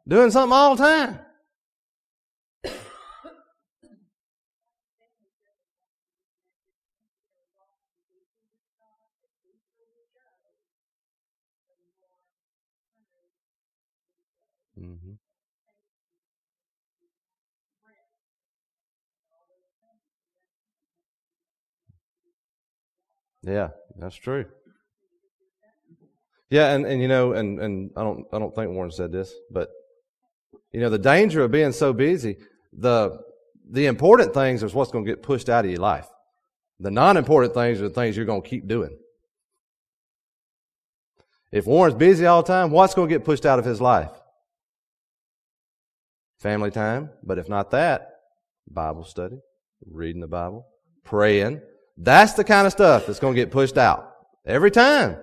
Doing 0.06 0.30
something 0.30 0.52
all 0.52 0.76
the 0.76 0.84
time. 0.84 1.18
Mm-hmm. 14.78 15.12
Yeah, 23.46 23.70
that's 23.98 24.16
true. 24.16 24.46
Yeah, 26.50 26.74
and, 26.74 26.86
and 26.86 27.02
you 27.02 27.08
know, 27.08 27.32
and, 27.32 27.58
and 27.60 27.90
I 27.96 28.02
don't 28.02 28.26
I 28.32 28.38
don't 28.38 28.54
think 28.54 28.70
Warren 28.70 28.90
said 28.90 29.12
this, 29.12 29.32
but 29.50 29.70
you 30.72 30.80
know, 30.80 30.90
the 30.90 30.98
danger 30.98 31.42
of 31.42 31.50
being 31.50 31.72
so 31.72 31.92
busy, 31.92 32.36
the 32.72 33.18
the 33.70 33.86
important 33.86 34.34
things 34.34 34.62
is 34.62 34.74
what's 34.74 34.90
going 34.90 35.04
to 35.04 35.10
get 35.10 35.22
pushed 35.22 35.48
out 35.48 35.64
of 35.64 35.70
your 35.70 35.80
life. 35.80 36.08
The 36.80 36.90
non 36.90 37.16
important 37.16 37.54
things 37.54 37.80
are 37.80 37.88
the 37.88 37.94
things 37.94 38.16
you're 38.16 38.26
going 38.26 38.42
to 38.42 38.48
keep 38.48 38.66
doing. 38.66 38.96
If 41.52 41.66
Warren's 41.66 41.94
busy 41.94 42.26
all 42.26 42.42
the 42.42 42.48
time, 42.48 42.70
what's 42.70 42.94
going 42.94 43.08
to 43.08 43.14
get 43.14 43.24
pushed 43.24 43.46
out 43.46 43.58
of 43.58 43.64
his 43.64 43.80
life? 43.80 44.10
Family 46.40 46.70
time, 46.70 47.10
but 47.22 47.38
if 47.38 47.48
not 47.48 47.70
that, 47.70 48.10
Bible 48.68 49.04
study, 49.04 49.38
reading 49.86 50.20
the 50.20 50.26
Bible, 50.26 50.66
praying. 51.04 51.62
That's 51.96 52.32
the 52.32 52.44
kind 52.44 52.66
of 52.66 52.72
stuff 52.72 53.06
that's 53.06 53.20
going 53.20 53.34
to 53.34 53.40
get 53.40 53.50
pushed 53.50 53.78
out. 53.78 54.10
Every 54.46 54.70
time. 54.70 55.16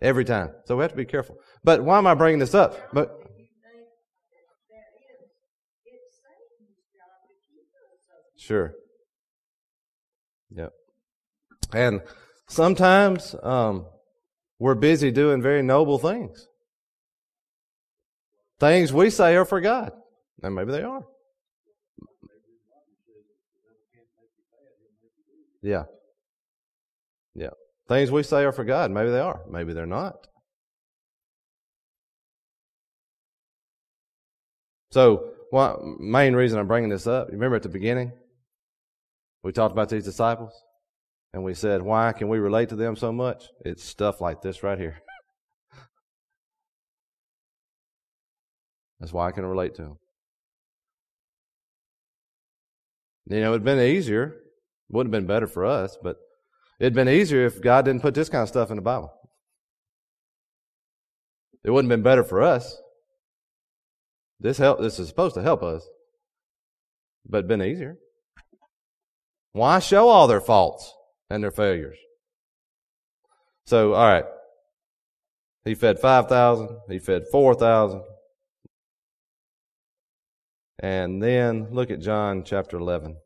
Every 0.00 0.24
time. 0.24 0.50
So 0.64 0.76
we 0.76 0.82
have 0.82 0.90
to 0.90 0.96
be 0.96 1.04
careful. 1.04 1.36
But 1.64 1.82
why 1.82 1.98
am 1.98 2.06
I 2.06 2.14
bringing 2.14 2.38
this 2.38 2.54
up? 2.54 2.92
But 2.92 3.22
Sure. 8.38 8.74
Yep. 10.54 10.72
And 11.72 12.00
sometimes 12.48 13.34
um, 13.42 13.86
we're 14.60 14.76
busy 14.76 15.10
doing 15.10 15.42
very 15.42 15.62
noble 15.62 15.98
things. 15.98 16.46
Things 18.60 18.92
we 18.92 19.10
say 19.10 19.34
are 19.34 19.44
for 19.44 19.60
God. 19.60 19.90
And 20.44 20.54
maybe 20.54 20.70
they 20.70 20.82
are. 20.82 21.04
Yeah. 25.66 25.86
Yeah. 27.34 27.50
Things 27.88 28.12
we 28.12 28.22
say 28.22 28.44
are 28.44 28.52
for 28.52 28.62
God. 28.62 28.92
Maybe 28.92 29.10
they 29.10 29.18
are. 29.18 29.40
Maybe 29.50 29.72
they're 29.72 29.84
not. 29.84 30.28
So, 34.92 35.32
what 35.50 35.80
main 35.98 36.34
reason 36.34 36.60
I'm 36.60 36.68
bringing 36.68 36.90
this 36.90 37.08
up? 37.08 37.30
Remember 37.32 37.56
at 37.56 37.64
the 37.64 37.68
beginning, 37.68 38.12
we 39.42 39.50
talked 39.50 39.72
about 39.72 39.88
these 39.88 40.04
disciples, 40.04 40.52
and 41.32 41.42
we 41.42 41.52
said, 41.52 41.82
why 41.82 42.12
can 42.12 42.28
we 42.28 42.38
relate 42.38 42.68
to 42.68 42.76
them 42.76 42.94
so 42.94 43.10
much? 43.12 43.48
It's 43.64 43.82
stuff 43.82 44.20
like 44.20 44.42
this 44.42 44.62
right 44.62 44.78
here. 44.78 45.02
That's 49.00 49.12
why 49.12 49.26
I 49.26 49.32
can 49.32 49.44
relate 49.44 49.74
to 49.74 49.82
them. 49.82 49.98
You 53.28 53.40
know, 53.40 53.50
it'd 53.50 53.64
been 53.64 53.80
easier. 53.80 54.45
Wouldn't 54.88 55.12
have 55.12 55.20
been 55.20 55.26
better 55.26 55.46
for 55.46 55.64
us, 55.64 55.96
but 56.00 56.16
it'd 56.78 56.94
been 56.94 57.08
easier 57.08 57.44
if 57.44 57.60
God 57.60 57.84
didn't 57.84 58.02
put 58.02 58.14
this 58.14 58.28
kind 58.28 58.42
of 58.42 58.48
stuff 58.48 58.70
in 58.70 58.76
the 58.76 58.82
Bible. 58.82 59.12
It 61.64 61.70
wouldn't 61.70 61.90
have 61.90 61.98
been 61.98 62.04
better 62.04 62.22
for 62.22 62.42
us. 62.42 62.80
This 64.38 64.58
help 64.58 64.80
this 64.80 64.98
is 64.98 65.08
supposed 65.08 65.34
to 65.34 65.42
help 65.42 65.62
us. 65.62 65.86
But 67.28 67.48
been 67.48 67.62
easier. 67.62 67.96
Why 69.52 69.80
show 69.80 70.08
all 70.08 70.28
their 70.28 70.40
faults 70.40 70.94
and 71.28 71.42
their 71.42 71.50
failures? 71.50 71.96
So, 73.66 73.94
all 73.94 74.06
right. 74.06 74.24
He 75.64 75.74
fed 75.74 75.98
5,000. 75.98 76.68
He 76.88 77.00
fed 77.00 77.24
4,000. 77.32 78.02
And 80.78 81.20
then 81.20 81.68
look 81.72 81.90
at 81.90 82.00
John 82.00 82.44
chapter 82.44 82.76
11. 82.76 83.16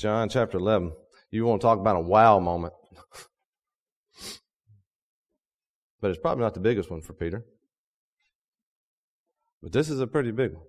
John 0.00 0.30
chapter 0.30 0.56
11. 0.56 0.92
You 1.30 1.44
want 1.44 1.60
to 1.60 1.66
talk 1.66 1.78
about 1.78 1.96
a 1.96 2.00
wow 2.00 2.38
moment. 2.40 2.72
but 6.00 6.10
it's 6.10 6.18
probably 6.18 6.42
not 6.42 6.54
the 6.54 6.60
biggest 6.60 6.90
one 6.90 7.02
for 7.02 7.12
Peter. 7.12 7.44
But 9.62 9.72
this 9.72 9.90
is 9.90 10.00
a 10.00 10.06
pretty 10.06 10.30
big 10.30 10.54
one. 10.54 10.64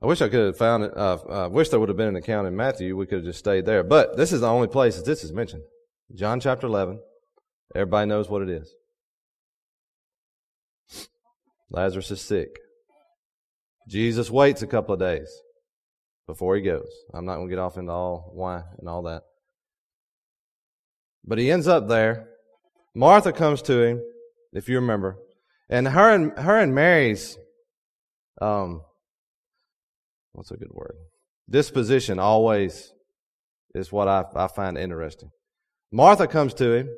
I 0.00 0.06
wish 0.06 0.22
I 0.22 0.28
could 0.28 0.46
have 0.46 0.56
found 0.56 0.84
it. 0.84 0.96
Uh, 0.96 1.18
I 1.28 1.46
wish 1.48 1.68
there 1.68 1.80
would 1.80 1.88
have 1.88 1.98
been 1.98 2.06
an 2.06 2.16
account 2.16 2.46
in 2.46 2.54
Matthew. 2.54 2.96
We 2.96 3.06
could 3.06 3.18
have 3.18 3.24
just 3.24 3.40
stayed 3.40 3.66
there. 3.66 3.82
But 3.82 4.16
this 4.16 4.32
is 4.32 4.42
the 4.42 4.48
only 4.48 4.68
place 4.68 4.94
that 4.96 5.04
this 5.04 5.24
is 5.24 5.32
mentioned. 5.32 5.64
John 6.14 6.38
chapter 6.38 6.68
11. 6.68 7.00
Everybody 7.74 8.08
knows 8.08 8.30
what 8.30 8.42
it 8.42 8.50
is. 8.50 8.72
Lazarus 11.70 12.12
is 12.12 12.20
sick. 12.20 12.61
Jesus 13.88 14.30
waits 14.30 14.62
a 14.62 14.66
couple 14.66 14.94
of 14.94 15.00
days 15.00 15.30
before 16.26 16.56
he 16.56 16.62
goes. 16.62 16.90
I'm 17.12 17.24
not 17.24 17.36
going 17.36 17.48
to 17.48 17.54
get 17.54 17.60
off 17.60 17.76
into 17.76 17.92
all 17.92 18.30
why 18.34 18.62
and 18.78 18.88
all 18.88 19.02
that. 19.02 19.22
But 21.24 21.38
he 21.38 21.50
ends 21.50 21.68
up 21.68 21.88
there. 21.88 22.28
Martha 22.94 23.32
comes 23.32 23.62
to 23.62 23.82
him, 23.82 24.02
if 24.52 24.68
you 24.68 24.76
remember, 24.76 25.16
and 25.70 25.88
her 25.88 26.10
and 26.10 26.38
her 26.38 26.58
and 26.58 26.74
Mary's 26.74 27.38
um, 28.40 28.82
what's 30.32 30.50
a 30.50 30.56
good 30.56 30.72
word? 30.72 30.94
Disposition 31.48 32.18
always 32.18 32.92
is 33.74 33.92
what 33.92 34.08
I, 34.08 34.24
I 34.34 34.48
find 34.48 34.78
interesting. 34.78 35.30
Martha 35.90 36.26
comes 36.26 36.54
to 36.54 36.72
him, 36.72 36.88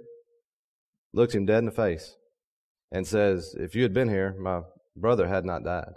looks 1.13 1.35
him 1.35 1.47
dead 1.47 1.59
in 1.59 1.67
the 1.67 1.73
face, 1.73 2.15
and 2.93 3.07
says, 3.07 3.55
If 3.59 3.75
you 3.75 3.83
had 3.83 3.93
been 3.93 4.09
here, 4.09 4.35
my 4.39 4.63
brother 4.97 5.29
had 5.29 5.45
not 5.45 5.65
died. 5.65 5.95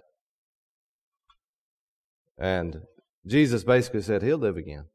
And 2.38 2.82
Jesus 3.26 3.64
basically 3.64 4.02
said, 4.02 4.22
He'll 4.22 4.38
live 4.38 4.58
again. 4.58 4.86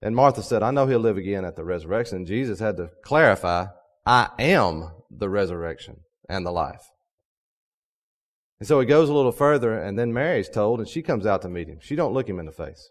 And 0.00 0.16
Martha 0.16 0.42
said, 0.42 0.62
I 0.62 0.72
know 0.72 0.86
he'll 0.86 0.98
live 0.98 1.16
again 1.16 1.44
at 1.44 1.54
the 1.54 1.64
resurrection. 1.64 2.26
Jesus 2.26 2.58
had 2.58 2.76
to 2.78 2.90
clarify, 3.04 3.66
I 4.04 4.30
am 4.38 4.90
the 5.08 5.28
resurrection 5.28 6.00
and 6.28 6.44
the 6.44 6.50
life. 6.50 6.90
And 8.58 8.66
so 8.66 8.80
he 8.80 8.86
goes 8.86 9.08
a 9.08 9.14
little 9.14 9.32
further, 9.32 9.76
and 9.76 9.98
then 9.98 10.12
Mary's 10.12 10.48
told, 10.48 10.80
and 10.80 10.88
she 10.88 11.02
comes 11.02 11.24
out 11.24 11.42
to 11.42 11.48
meet 11.48 11.68
him. 11.68 11.78
She 11.80 11.94
don't 11.94 12.12
look 12.12 12.28
him 12.28 12.40
in 12.40 12.46
the 12.46 12.52
face. 12.52 12.90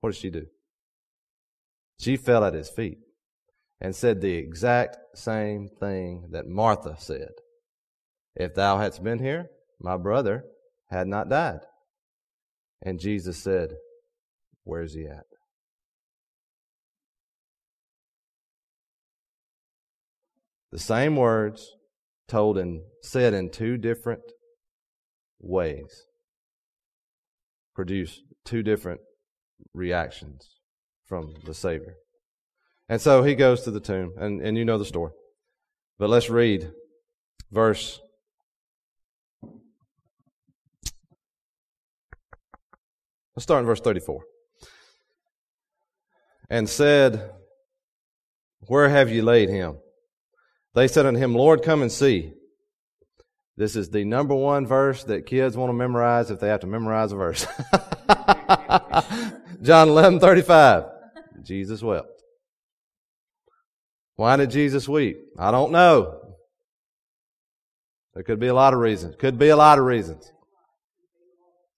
What 0.00 0.10
does 0.10 0.18
she 0.18 0.30
do? 0.30 0.46
She 2.00 2.16
fell 2.16 2.44
at 2.44 2.54
his 2.54 2.68
feet 2.68 2.98
and 3.80 3.94
said 3.94 4.20
the 4.20 4.34
exact 4.34 4.96
same 5.14 5.68
thing 5.68 6.28
that 6.30 6.46
Martha 6.46 6.96
said. 6.98 7.32
If 8.36 8.54
thou 8.54 8.78
hadst 8.78 9.02
been 9.02 9.18
here, 9.18 9.50
my 9.80 9.96
brother 9.96 10.44
had 10.90 11.06
not 11.06 11.28
died. 11.28 11.60
And 12.82 13.00
Jesus 13.00 13.42
said, 13.42 13.74
Where's 14.64 14.94
he 14.94 15.06
at? 15.06 15.24
The 20.70 20.78
same 20.78 21.16
words 21.16 21.74
told 22.28 22.58
and 22.58 22.82
said 23.02 23.32
in 23.32 23.50
two 23.50 23.78
different 23.78 24.20
ways 25.40 26.04
produce 27.74 28.20
two 28.44 28.62
different 28.62 29.00
reactions 29.72 30.58
from 31.06 31.32
the 31.46 31.54
Savior. 31.54 31.94
And 32.88 33.00
so 33.00 33.22
he 33.22 33.34
goes 33.34 33.62
to 33.62 33.70
the 33.70 33.80
tomb, 33.80 34.14
and, 34.18 34.40
and 34.40 34.56
you 34.56 34.64
know 34.64 34.78
the 34.78 34.84
story. 34.84 35.12
But 35.98 36.10
let's 36.10 36.30
read 36.30 36.72
verse 37.50 38.00
Let's 43.38 43.44
start 43.44 43.60
in 43.60 43.66
verse 43.66 43.80
34. 43.80 44.24
And 46.50 46.68
said, 46.68 47.30
Where 48.66 48.88
have 48.88 49.10
you 49.10 49.22
laid 49.22 49.48
him? 49.48 49.78
They 50.74 50.88
said 50.88 51.06
unto 51.06 51.20
him, 51.20 51.36
Lord, 51.36 51.62
come 51.62 51.82
and 51.82 51.92
see. 51.92 52.32
This 53.56 53.76
is 53.76 53.90
the 53.90 54.04
number 54.04 54.34
one 54.34 54.66
verse 54.66 55.04
that 55.04 55.26
kids 55.26 55.56
want 55.56 55.70
to 55.70 55.72
memorize 55.72 56.32
if 56.32 56.40
they 56.40 56.48
have 56.48 56.62
to 56.62 56.66
memorize 56.66 57.12
a 57.12 57.14
verse. 57.14 57.46
John 59.62 59.90
11, 59.90 60.18
35. 60.18 60.86
Jesus 61.44 61.80
wept. 61.80 62.08
Why 64.16 64.34
did 64.34 64.50
Jesus 64.50 64.88
weep? 64.88 65.16
I 65.38 65.52
don't 65.52 65.70
know. 65.70 66.34
There 68.14 68.24
could 68.24 68.40
be 68.40 68.48
a 68.48 68.54
lot 68.54 68.74
of 68.74 68.80
reasons. 68.80 69.14
Could 69.14 69.38
be 69.38 69.50
a 69.50 69.56
lot 69.56 69.78
of 69.78 69.84
reasons. 69.84 70.28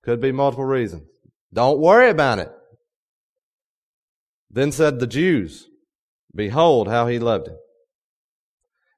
Could 0.02 0.22
be 0.22 0.32
multiple 0.32 0.64
reasons. 0.64 1.09
Don't 1.52 1.80
worry 1.80 2.10
about 2.10 2.38
it. 2.38 2.50
Then 4.50 4.72
said 4.72 4.98
the 4.98 5.06
Jews, 5.06 5.68
Behold 6.34 6.88
how 6.88 7.06
he 7.06 7.18
loved 7.18 7.48
him. 7.48 7.56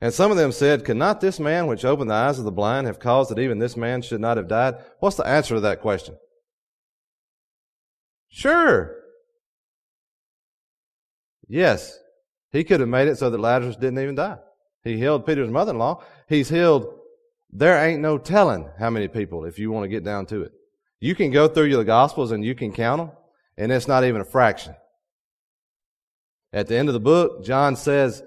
And 0.00 0.12
some 0.12 0.30
of 0.30 0.36
them 0.36 0.52
said, 0.52 0.84
Could 0.84 0.96
not 0.96 1.20
this 1.20 1.38
man 1.38 1.66
which 1.66 1.84
opened 1.84 2.10
the 2.10 2.14
eyes 2.14 2.38
of 2.38 2.44
the 2.44 2.50
blind 2.50 2.86
have 2.86 2.98
caused 2.98 3.30
that 3.30 3.38
even 3.38 3.58
this 3.58 3.76
man 3.76 4.02
should 4.02 4.20
not 4.20 4.36
have 4.36 4.48
died? 4.48 4.74
What's 4.98 5.16
the 5.16 5.26
answer 5.26 5.54
to 5.54 5.60
that 5.60 5.80
question? 5.80 6.16
Sure. 8.28 8.96
Yes. 11.48 11.98
He 12.50 12.64
could 12.64 12.80
have 12.80 12.88
made 12.88 13.08
it 13.08 13.16
so 13.16 13.30
that 13.30 13.38
Lazarus 13.40 13.76
didn't 13.76 14.00
even 14.00 14.14
die. 14.14 14.38
He 14.82 14.98
healed 14.98 15.24
Peter's 15.24 15.50
mother 15.50 15.70
in 15.72 15.78
law. 15.78 16.02
He's 16.28 16.48
healed, 16.48 16.86
there 17.50 17.82
ain't 17.82 18.02
no 18.02 18.18
telling 18.18 18.68
how 18.78 18.90
many 18.90 19.06
people 19.06 19.44
if 19.44 19.58
you 19.58 19.70
want 19.70 19.84
to 19.84 19.88
get 19.88 20.04
down 20.04 20.26
to 20.26 20.42
it. 20.42 20.52
You 21.02 21.16
can 21.16 21.32
go 21.32 21.48
through 21.48 21.76
the 21.76 21.84
Gospels 21.84 22.30
and 22.30 22.44
you 22.44 22.54
can 22.54 22.70
count 22.70 23.00
them, 23.00 23.10
and 23.56 23.72
it's 23.72 23.88
not 23.88 24.04
even 24.04 24.20
a 24.20 24.24
fraction. 24.24 24.76
At 26.52 26.68
the 26.68 26.76
end 26.76 26.88
of 26.88 26.92
the 26.92 27.00
book, 27.00 27.44
John 27.44 27.74
says, 27.74 28.22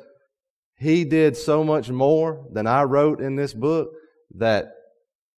He 0.77 1.05
did 1.05 1.37
so 1.37 1.63
much 1.63 1.89
more 1.89 2.45
than 2.51 2.67
I 2.67 2.83
wrote 2.83 3.21
in 3.21 3.37
this 3.37 3.53
book 3.53 3.93
that 4.35 4.73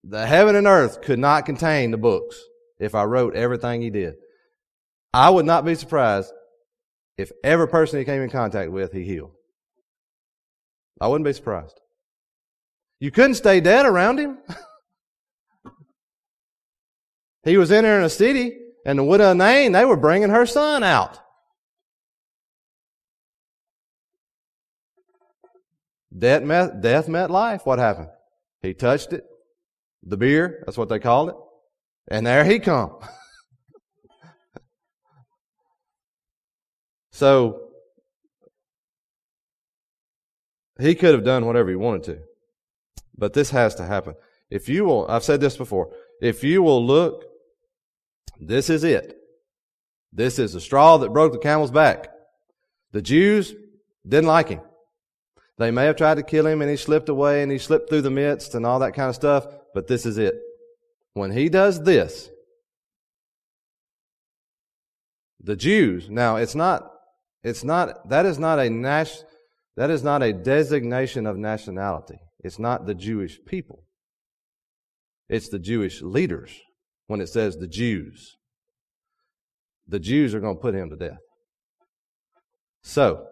the 0.02 0.26
heaven 0.26 0.56
and 0.56 0.66
earth 0.66 1.02
could 1.02 1.18
not 1.18 1.44
contain 1.44 1.90
the 1.90 1.98
books 1.98 2.40
if 2.78 2.94
I 2.94 3.04
wrote 3.04 3.36
everything 3.36 3.82
he 3.82 3.90
did. 3.90 4.14
I 5.12 5.28
would 5.28 5.44
not 5.44 5.66
be 5.66 5.74
surprised 5.74 6.32
if 7.18 7.32
every 7.44 7.68
person 7.68 7.98
he 7.98 8.06
came 8.06 8.22
in 8.22 8.30
contact 8.30 8.72
with, 8.72 8.94
he 8.94 9.04
healed. 9.04 9.32
I 11.02 11.08
wouldn't 11.08 11.26
be 11.26 11.34
surprised. 11.34 11.78
You 12.98 13.10
couldn't 13.10 13.34
stay 13.34 13.60
dead 13.60 13.84
around 13.84 14.20
him. 14.20 14.38
He 17.46 17.56
was 17.56 17.70
entering 17.70 18.04
a 18.04 18.10
city, 18.10 18.58
and 18.84 18.98
the 18.98 19.04
widow 19.04 19.30
of 19.30 19.36
Nain, 19.36 19.70
they 19.70 19.84
were 19.84 19.96
bringing 19.96 20.30
her 20.30 20.46
son 20.46 20.82
out. 20.82 21.20
Death 26.16 26.42
met, 26.42 26.80
death 26.80 27.08
met 27.08 27.30
life. 27.30 27.64
What 27.64 27.78
happened? 27.78 28.08
He 28.62 28.74
touched 28.74 29.12
it. 29.12 29.24
The 30.02 30.16
bier, 30.16 30.64
that's 30.66 30.76
what 30.76 30.88
they 30.88 30.98
called 30.98 31.28
it. 31.28 31.36
And 32.08 32.26
there 32.26 32.44
he 32.44 32.58
come. 32.58 32.98
so, 37.12 37.68
he 40.80 40.96
could 40.96 41.14
have 41.14 41.24
done 41.24 41.46
whatever 41.46 41.70
he 41.70 41.76
wanted 41.76 42.02
to. 42.04 42.18
But 43.16 43.34
this 43.34 43.50
has 43.50 43.76
to 43.76 43.84
happen. 43.84 44.16
If 44.50 44.68
you 44.68 44.84
will, 44.84 45.06
I've 45.08 45.22
said 45.22 45.40
this 45.40 45.56
before, 45.56 45.92
if 46.20 46.42
you 46.42 46.60
will 46.60 46.84
look 46.84 47.24
this 48.40 48.70
is 48.70 48.84
it. 48.84 49.16
This 50.12 50.38
is 50.38 50.52
the 50.52 50.60
straw 50.60 50.98
that 50.98 51.12
broke 51.12 51.32
the 51.32 51.38
camel's 51.38 51.70
back. 51.70 52.08
The 52.92 53.02
Jews 53.02 53.54
didn't 54.06 54.28
like 54.28 54.48
him. 54.48 54.60
They 55.58 55.70
may 55.70 55.84
have 55.86 55.96
tried 55.96 56.16
to 56.16 56.22
kill 56.22 56.46
him 56.46 56.60
and 56.60 56.70
he 56.70 56.76
slipped 56.76 57.08
away 57.08 57.42
and 57.42 57.50
he 57.50 57.58
slipped 57.58 57.88
through 57.88 58.02
the 58.02 58.10
midst 58.10 58.54
and 58.54 58.66
all 58.66 58.80
that 58.80 58.94
kind 58.94 59.08
of 59.08 59.14
stuff, 59.14 59.46
but 59.74 59.86
this 59.86 60.04
is 60.04 60.18
it. 60.18 60.34
When 61.14 61.30
he 61.30 61.48
does 61.48 61.82
this, 61.82 62.30
the 65.40 65.56
Jews, 65.56 66.10
now 66.10 66.36
it's 66.36 66.54
not, 66.54 66.90
it's 67.42 67.64
not, 67.64 68.08
that 68.10 68.26
is 68.26 68.38
not 68.38 68.58
a 68.58 68.68
nas, 68.68 69.24
that 69.76 69.90
is 69.90 70.02
not 70.02 70.22
a 70.22 70.32
designation 70.32 71.26
of 71.26 71.36
nationality. 71.38 72.18
It's 72.40 72.58
not 72.58 72.86
the 72.86 72.94
Jewish 72.94 73.38
people. 73.46 73.84
It's 75.28 75.48
the 75.48 75.58
Jewish 75.58 76.02
leaders 76.02 76.52
when 77.06 77.20
it 77.20 77.28
says 77.28 77.56
the 77.56 77.68
Jews. 77.68 78.36
The 79.88 80.00
Jews 80.00 80.34
are 80.34 80.40
going 80.40 80.56
to 80.56 80.60
put 80.60 80.74
him 80.74 80.90
to 80.90 80.96
death. 80.96 81.18
So, 82.82 83.26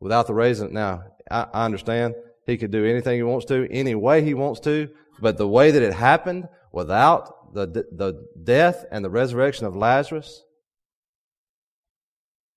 without 0.00 0.26
the 0.26 0.34
raising, 0.34 0.72
now, 0.72 1.02
I, 1.30 1.46
I 1.52 1.64
understand 1.64 2.14
he 2.46 2.56
could 2.56 2.70
do 2.70 2.84
anything 2.84 3.16
he 3.16 3.22
wants 3.22 3.46
to, 3.46 3.68
any 3.70 3.94
way 3.94 4.22
he 4.24 4.34
wants 4.34 4.60
to, 4.60 4.88
but 5.20 5.38
the 5.38 5.48
way 5.48 5.70
that 5.70 5.82
it 5.82 5.94
happened 5.94 6.48
without 6.72 7.54
the, 7.54 7.66
the 7.66 8.26
death 8.42 8.84
and 8.90 9.04
the 9.04 9.10
resurrection 9.10 9.66
of 9.66 9.76
Lazarus, 9.76 10.42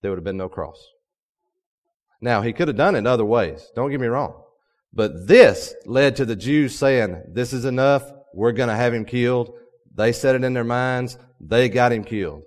there 0.01 0.11
would 0.11 0.17
have 0.17 0.23
been 0.23 0.37
no 0.37 0.49
cross. 0.49 0.85
Now, 2.21 2.41
he 2.41 2.53
could 2.53 2.69
have 2.69 2.77
done 2.77 2.95
it 2.95 3.05
other 3.05 3.25
ways. 3.25 3.69
Don't 3.75 3.91
get 3.91 3.99
me 3.99 4.07
wrong. 4.07 4.41
But 4.93 5.27
this 5.27 5.73
led 5.85 6.15
to 6.17 6.25
the 6.25 6.35
Jews 6.35 6.77
saying, 6.77 7.23
this 7.27 7.51
is 7.51 7.65
enough. 7.65 8.09
We're 8.33 8.51
going 8.51 8.69
to 8.69 8.75
have 8.75 8.93
him 8.93 9.05
killed. 9.05 9.53
They 9.95 10.11
set 10.11 10.35
it 10.35 10.43
in 10.43 10.53
their 10.53 10.63
minds. 10.63 11.17
They 11.39 11.69
got 11.69 11.91
him 11.91 12.03
killed. 12.03 12.43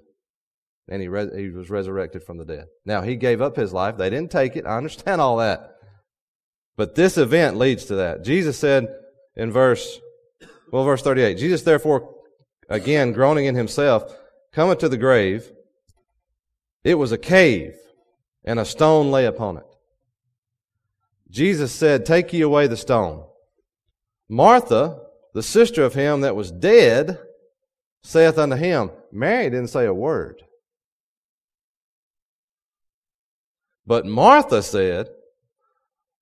And 0.88 1.02
he, 1.02 1.08
he 1.08 1.48
was 1.50 1.70
resurrected 1.70 2.22
from 2.22 2.38
the 2.38 2.44
dead. 2.44 2.66
Now, 2.84 3.02
he 3.02 3.16
gave 3.16 3.42
up 3.42 3.56
his 3.56 3.72
life. 3.72 3.96
They 3.96 4.10
didn't 4.10 4.30
take 4.30 4.56
it. 4.56 4.66
I 4.66 4.76
understand 4.76 5.20
all 5.20 5.38
that. 5.38 5.76
But 6.76 6.94
this 6.94 7.16
event 7.16 7.56
leads 7.56 7.86
to 7.86 7.96
that. 7.96 8.22
Jesus 8.22 8.58
said 8.58 8.88
in 9.34 9.50
verse, 9.50 10.00
well, 10.70 10.84
verse 10.84 11.02
38, 11.02 11.38
Jesus 11.38 11.62
therefore, 11.62 12.14
again, 12.68 13.12
groaning 13.12 13.46
in 13.46 13.54
himself, 13.54 14.14
cometh 14.52 14.78
to 14.78 14.88
the 14.88 14.96
grave. 14.96 15.50
It 16.84 16.94
was 16.94 17.12
a 17.12 17.18
cave, 17.18 17.74
and 18.44 18.60
a 18.60 18.64
stone 18.64 19.10
lay 19.10 19.26
upon 19.26 19.56
it. 19.56 19.66
Jesus 21.30 21.72
said, 21.72 22.06
Take 22.06 22.32
ye 22.32 22.42
away 22.42 22.66
the 22.66 22.76
stone. 22.76 23.24
Martha, 24.28 25.00
the 25.34 25.42
sister 25.42 25.82
of 25.82 25.94
him 25.94 26.20
that 26.20 26.36
was 26.36 26.52
dead, 26.52 27.18
saith 28.02 28.38
unto 28.38 28.56
him, 28.56 28.90
Mary 29.12 29.50
didn't 29.50 29.68
say 29.68 29.86
a 29.86 29.94
word. 29.94 30.42
But 33.86 34.06
Martha 34.06 34.62
said, 34.62 35.08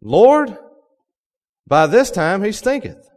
Lord, 0.02 0.56
by 1.66 1.86
this 1.86 2.10
time 2.10 2.42
he 2.42 2.52
stinketh, 2.52 3.08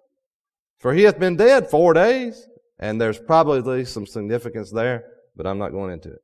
for 0.80 0.94
he 0.94 1.04
hath 1.04 1.20
been 1.20 1.36
dead 1.36 1.70
four 1.70 1.94
days. 1.94 2.48
And 2.80 3.02
there's 3.02 3.20
probably 3.20 3.86
some 3.86 4.06
significance 4.06 4.72
there, 4.72 5.06
but 5.36 5.48
I'm 5.48 5.58
not 5.58 5.72
going 5.72 5.92
into 5.92 6.12
it. 6.12 6.22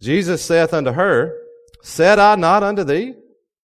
Jesus 0.00 0.42
saith 0.42 0.72
unto 0.72 0.92
her, 0.92 1.36
Said 1.82 2.18
I 2.18 2.36
not 2.36 2.62
unto 2.62 2.82
thee 2.82 3.14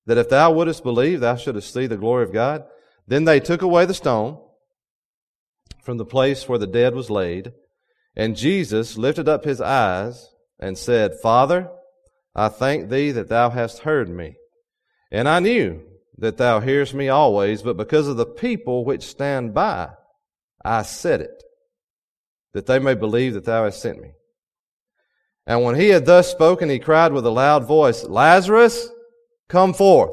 that 0.07 0.19
if 0.19 0.29
thou 0.29 0.53
wouldest 0.53 0.83
believe, 0.83 1.21
thou 1.21 1.37
shouldest 1.37 1.73
see 1.73 1.87
the 1.87 1.97
glory 1.97 2.25
of 2.25 2.33
God. 2.33 2.65
Then 3.07 3.25
they 3.25 3.41
took 3.41 3.63
away 3.63 3.87
the 3.87 3.95
stone 3.95 4.39
from 5.83 5.97
the 5.97 6.05
place 6.05 6.49
where 6.49 6.59
the 6.59 6.67
dead 6.67 6.95
was 6.95 7.11
laid, 7.11 7.53
and 8.19 8.37
Jesus 8.37 8.99
lifted 8.99 9.29
up 9.29 9.45
his 9.45 9.61
eyes 9.61 10.29
and 10.59 10.77
said, 10.77 11.21
Father, 11.23 11.71
I 12.35 12.49
thank 12.49 12.91
thee 12.91 13.13
that 13.13 13.29
thou 13.29 13.51
hast 13.51 13.79
heard 13.81 14.09
me. 14.09 14.35
And 15.13 15.29
I 15.29 15.39
knew 15.39 15.83
that 16.19 16.37
thou 16.37 16.59
hearest 16.59 16.95
me 16.95 17.09
always, 17.09 17.63
but 17.63 17.77
because 17.77 18.09
of 18.09 18.17
the 18.17 18.27
people 18.27 18.85
which 18.85 19.05
stand 19.05 19.55
by, 19.55 19.91
I 20.65 20.83
said 20.83 21.21
it, 21.21 21.45
that 22.55 22.67
they 22.67 22.81
may 22.81 22.95
believe 22.95 23.35
that 23.35 23.45
thou 23.45 23.65
hast 23.65 23.81
sent 23.81 24.03
me. 24.03 24.11
And 25.47 25.63
when 25.63 25.77
he 25.77 25.91
had 25.91 26.05
thus 26.05 26.29
spoken, 26.29 26.69
he 26.69 26.81
cried 26.81 27.13
with 27.13 27.25
a 27.25 27.31
loud 27.31 27.67
voice, 27.69 28.03
Lazarus, 28.03 28.89
come 29.49 29.73
forth. 29.73 30.13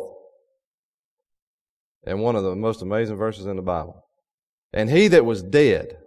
And 2.05 2.21
one 2.21 2.35
of 2.35 2.43
the 2.43 2.55
most 2.55 2.83
amazing 2.83 3.15
verses 3.15 3.47
in 3.47 3.55
the 3.55 3.63
Bible. 3.63 4.05
And 4.71 4.91
he 4.91 5.07
that 5.07 5.25
was 5.25 5.41
dead 5.41 5.97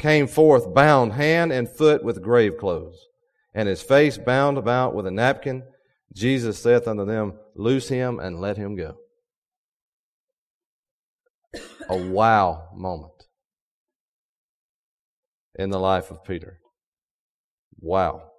came 0.00 0.26
forth 0.26 0.74
bound 0.74 1.12
hand 1.12 1.52
and 1.52 1.68
foot 1.68 2.02
with 2.02 2.22
grave 2.22 2.56
clothes, 2.58 3.06
and 3.54 3.68
his 3.68 3.82
face 3.82 4.18
bound 4.18 4.58
about 4.58 4.94
with 4.94 5.06
a 5.06 5.10
napkin. 5.10 5.62
Jesus 6.12 6.58
saith 6.58 6.88
unto 6.88 7.04
them, 7.04 7.34
Loose 7.54 7.88
him 7.88 8.18
and 8.18 8.40
let 8.40 8.56
him 8.56 8.74
go. 8.74 8.96
A 11.88 11.96
wow 11.96 12.70
moment 12.74 13.12
in 15.54 15.70
the 15.70 15.78
life 15.78 16.10
of 16.10 16.24
Peter. 16.24 16.58
Wow. 17.78 18.30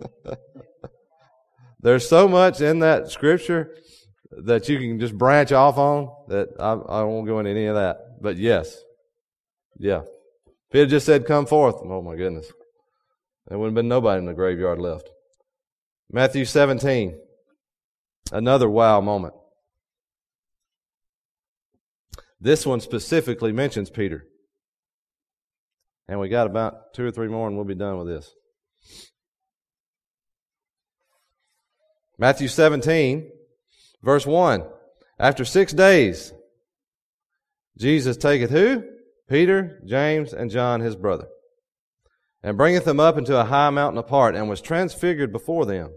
There's 1.80 2.08
so 2.08 2.26
much 2.26 2.60
in 2.60 2.78
that 2.78 3.10
scripture 3.10 3.76
that 4.44 4.68
you 4.68 4.78
can 4.78 5.00
just 5.00 5.16
branch 5.16 5.52
off 5.52 5.78
on 5.78 6.10
that 6.28 6.48
I, 6.58 6.72
I 6.72 7.02
won't 7.02 7.26
go 7.26 7.38
into 7.38 7.50
any 7.50 7.66
of 7.66 7.76
that. 7.76 8.20
But 8.20 8.36
yes, 8.36 8.82
yeah. 9.78 10.02
If 10.46 10.72
he 10.72 10.78
had 10.80 10.88
just 10.88 11.06
said, 11.06 11.26
come 11.26 11.46
forth, 11.46 11.76
oh 11.82 12.02
my 12.02 12.16
goodness, 12.16 12.50
there 13.46 13.58
wouldn't 13.58 13.76
have 13.76 13.82
been 13.82 13.88
nobody 13.88 14.18
in 14.18 14.26
the 14.26 14.34
graveyard 14.34 14.78
left. 14.78 15.10
Matthew 16.10 16.44
17, 16.44 17.18
another 18.32 18.68
wow 18.68 19.00
moment. 19.00 19.34
This 22.40 22.66
one 22.66 22.80
specifically 22.80 23.52
mentions 23.52 23.90
Peter. 23.90 24.26
And 26.08 26.20
we 26.20 26.28
got 26.28 26.46
about 26.46 26.92
two 26.92 27.06
or 27.06 27.10
three 27.10 27.28
more 27.28 27.48
and 27.48 27.56
we'll 27.56 27.64
be 27.64 27.74
done 27.74 27.98
with 27.98 28.08
this. 28.08 28.34
Matthew 32.18 32.48
17, 32.48 33.30
verse 34.04 34.26
1. 34.26 34.64
After 35.18 35.44
six 35.44 35.72
days, 35.72 36.32
Jesus 37.78 38.16
taketh 38.16 38.50
who? 38.50 38.84
Peter, 39.28 39.80
James, 39.86 40.32
and 40.32 40.50
John 40.50 40.80
his 40.80 40.96
brother, 40.96 41.26
and 42.42 42.58
bringeth 42.58 42.84
them 42.84 43.00
up 43.00 43.16
into 43.16 43.38
a 43.38 43.44
high 43.44 43.70
mountain 43.70 43.98
apart, 43.98 44.34
and 44.34 44.48
was 44.48 44.60
transfigured 44.60 45.32
before 45.32 45.64
them. 45.64 45.90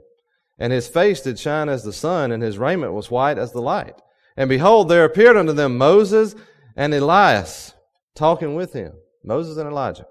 And 0.57 0.71
his 0.73 0.87
face 0.87 1.21
did 1.21 1.37
shine 1.37 1.69
as 1.69 1.83
the 1.83 1.93
sun, 1.93 2.31
and 2.31 2.41
his 2.41 2.57
raiment 2.57 2.93
was 2.93 3.11
white 3.11 3.37
as 3.37 3.51
the 3.51 3.61
light. 3.61 4.01
And 4.35 4.49
behold, 4.49 4.87
there 4.89 5.03
appeared 5.03 5.35
unto 5.35 5.53
them 5.53 5.77
Moses 5.77 6.35
and 6.75 6.93
Elias 6.93 7.73
talking 8.15 8.55
with 8.55 8.73
him. 8.73 8.93
Moses 9.23 9.57
and 9.57 9.67
Elijah 9.67 10.07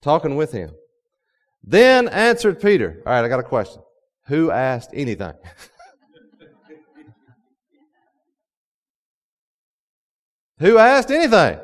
talking 0.00 0.36
with 0.36 0.52
him. 0.52 0.70
Then 1.62 2.08
answered 2.08 2.60
Peter. 2.60 3.02
All 3.06 3.12
right, 3.12 3.24
I 3.24 3.28
got 3.28 3.40
a 3.40 3.44
question. 3.44 3.82
Who 4.26 4.50
asked 4.50 4.90
anything? 4.92 5.34
Who 10.64 10.78
asked 10.78 11.10
anything? 11.10 11.58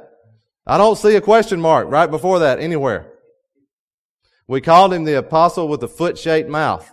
I 0.66 0.76
don't 0.76 0.98
see 0.98 1.16
a 1.16 1.22
question 1.22 1.58
mark 1.58 1.88
right 1.88 2.10
before 2.10 2.40
that 2.40 2.60
anywhere. 2.60 3.10
We 4.46 4.60
called 4.60 4.92
him 4.92 5.04
the 5.04 5.16
apostle 5.16 5.68
with 5.68 5.80
the 5.80 5.88
foot 5.88 6.18
shaped 6.18 6.50
mouth. 6.50 6.92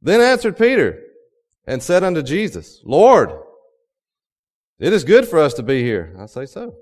Then 0.00 0.22
answered 0.22 0.56
Peter 0.56 1.02
and 1.66 1.82
said 1.82 2.02
unto 2.02 2.22
Jesus, 2.22 2.80
Lord, 2.82 3.30
it 4.78 4.94
is 4.94 5.04
good 5.04 5.28
for 5.28 5.38
us 5.38 5.52
to 5.54 5.62
be 5.62 5.82
here. 5.82 6.16
I 6.18 6.24
say 6.26 6.46
so. 6.46 6.74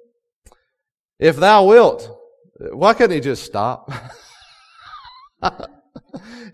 If 1.18 1.34
thou 1.34 1.64
wilt, 1.64 2.08
why 2.56 2.94
couldn't 2.94 3.16
he 3.16 3.20
just 3.20 3.42
stop? 3.42 3.92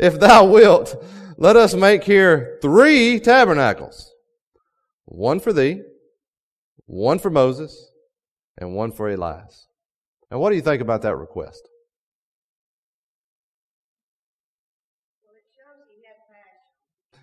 if 0.00 0.18
thou 0.18 0.46
wilt, 0.46 1.04
let 1.36 1.56
us 1.56 1.74
make 1.74 2.04
here 2.04 2.58
three 2.62 3.20
tabernacles. 3.20 4.14
One 5.06 5.40
for 5.40 5.52
thee, 5.52 5.82
one 6.84 7.18
for 7.18 7.30
Moses, 7.30 7.90
and 8.58 8.74
one 8.74 8.92
for 8.92 9.10
Elias. 9.10 9.68
And 10.30 10.40
what 10.40 10.50
do 10.50 10.56
you 10.56 10.62
think 10.62 10.82
about 10.82 11.02
that 11.02 11.16
request? 11.16 11.68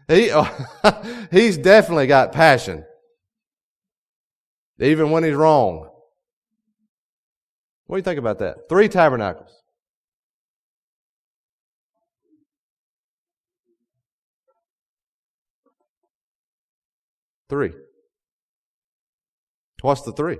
He, 0.07 0.31
oh, 0.33 1.27
he's 1.31 1.57
definitely 1.57 2.07
got 2.07 2.33
passion. 2.33 2.85
Even 4.79 5.11
when 5.11 5.23
he's 5.23 5.35
wrong. 5.35 5.89
What 7.85 7.95
do 7.95 7.99
you 7.99 8.03
think 8.03 8.19
about 8.19 8.39
that? 8.39 8.69
Three 8.69 8.89
tabernacles. 8.89 9.62
Three. 17.49 17.73
What's 19.81 20.01
the 20.01 20.13
three? 20.13 20.37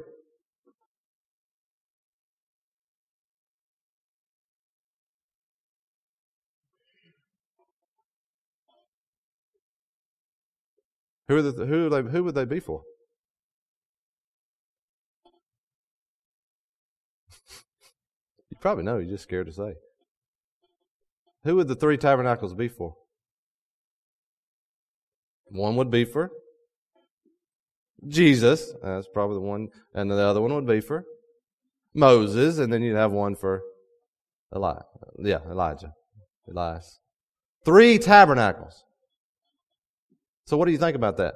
Who, 11.27 11.41
the, 11.41 11.65
who, 11.65 11.89
they, 11.89 12.01
who 12.01 12.23
would 12.23 12.35
they 12.35 12.45
be 12.45 12.59
for? 12.59 12.83
you 18.49 18.57
probably 18.59 18.83
know, 18.83 18.97
you're 18.97 19.11
just 19.11 19.23
scared 19.23 19.47
to 19.47 19.53
say. 19.53 19.73
Who 21.43 21.55
would 21.55 21.67
the 21.67 21.75
three 21.75 21.97
tabernacles 21.97 22.53
be 22.53 22.67
for? 22.67 22.95
One 25.45 25.75
would 25.75 25.91
be 25.91 26.05
for 26.05 26.31
Jesus. 28.07 28.73
That's 28.81 29.07
probably 29.13 29.35
the 29.35 29.41
one. 29.41 29.69
And 29.93 30.09
the 30.09 30.17
other 30.17 30.41
one 30.41 30.53
would 30.53 30.67
be 30.67 30.81
for 30.81 31.05
Moses. 31.93 32.59
And 32.59 32.71
then 32.71 32.81
you'd 32.81 32.95
have 32.95 33.11
one 33.11 33.35
for 33.35 33.61
Elijah. 34.53 34.85
Yeah, 35.19 35.39
Elijah. 35.49 35.93
Elias. 36.49 36.99
Three 37.65 37.97
tabernacles. 37.97 38.83
So 40.45 40.57
what 40.57 40.65
do 40.65 40.71
you 40.71 40.77
think 40.77 40.95
about 40.95 41.17
that? 41.17 41.35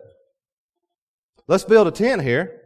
Let's 1.47 1.63
build 1.63 1.87
a 1.87 1.91
tent 1.91 2.21
here. 2.21 2.61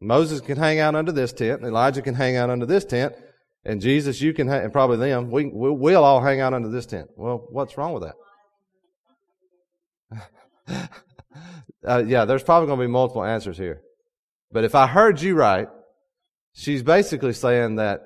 Moses 0.00 0.40
can 0.40 0.58
hang 0.58 0.78
out 0.78 0.94
under 0.94 1.10
this 1.10 1.32
tent. 1.32 1.62
Elijah 1.62 2.02
can 2.02 2.14
hang 2.14 2.36
out 2.36 2.50
under 2.50 2.66
this 2.66 2.84
tent. 2.84 3.14
And 3.64 3.80
Jesus, 3.80 4.20
you 4.20 4.32
can, 4.32 4.46
ha- 4.46 4.60
and 4.60 4.72
probably 4.72 4.96
them, 4.98 5.30
we, 5.30 5.50
we'll 5.52 6.04
all 6.04 6.20
hang 6.20 6.40
out 6.40 6.54
under 6.54 6.68
this 6.68 6.86
tent. 6.86 7.08
Well, 7.16 7.46
what's 7.50 7.76
wrong 7.76 7.94
with 7.94 8.12
that? 10.70 10.90
uh, 11.86 12.02
yeah, 12.06 12.24
there's 12.24 12.42
probably 12.42 12.66
going 12.66 12.78
to 12.78 12.86
be 12.86 12.92
multiple 12.92 13.24
answers 13.24 13.56
here. 13.56 13.82
But 14.50 14.64
if 14.64 14.74
I 14.74 14.86
heard 14.86 15.20
you 15.20 15.34
right, 15.34 15.68
she's 16.52 16.82
basically 16.82 17.32
saying 17.32 17.76
that 17.76 18.00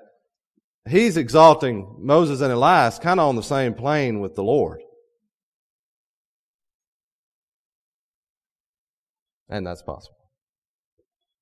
he's 0.89 1.17
exalting 1.17 1.97
Moses 2.01 2.41
and 2.41 2.53
Elias 2.53 2.99
kind 2.99 3.21
of 3.21 3.29
on 3.29 3.37
the 3.37 3.43
same 3.43 3.75
plane 3.75 4.21
with 4.21 4.35
the 4.35 4.43
Lord. 4.43 4.81
And 9.49 9.67
that's 9.67 9.83
possible. 9.83 10.17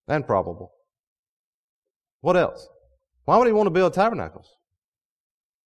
And 0.09 0.27
probable. 0.27 0.73
What 2.21 2.37
else? 2.37 2.69
Why 3.25 3.37
would 3.37 3.47
he 3.47 3.53
want 3.53 3.67
to 3.67 3.71
build 3.71 3.95
tabernacles? 3.95 4.53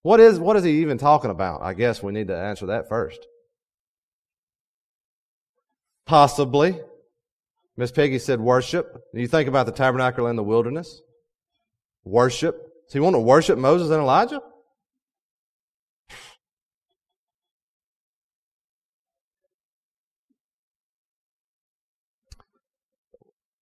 What 0.03 0.21
is, 0.21 0.39
what 0.39 0.57
is 0.57 0.65
he 0.65 0.83
even 0.83 0.99
talking 0.99 1.31
about? 1.31 1.63
I 1.63 1.73
guess 1.73 2.03
we 2.03 2.13
need 2.13 2.29
to 2.29 2.37
answer 2.37 2.67
that 2.67 2.89
first. 2.89 3.27
Possibly. 6.07 6.81
Miss 7.77 7.91
Peggy 7.91 8.19
said 8.19 8.41
worship. 8.41 9.03
You 9.13 9.27
think 9.27 9.49
about 9.49 9.67
the 9.67 9.73
tabernacle 9.73 10.27
in 10.27 10.37
the 10.37 10.43
wilderness. 10.43 11.03
Worship. 12.05 12.57
So 12.89 12.99
you 12.99 13.03
want 13.03 13.15
to 13.15 13.21
worship 13.21 13.59
Moses 13.59 13.91
and 13.91 14.01
Elijah? 14.01 14.41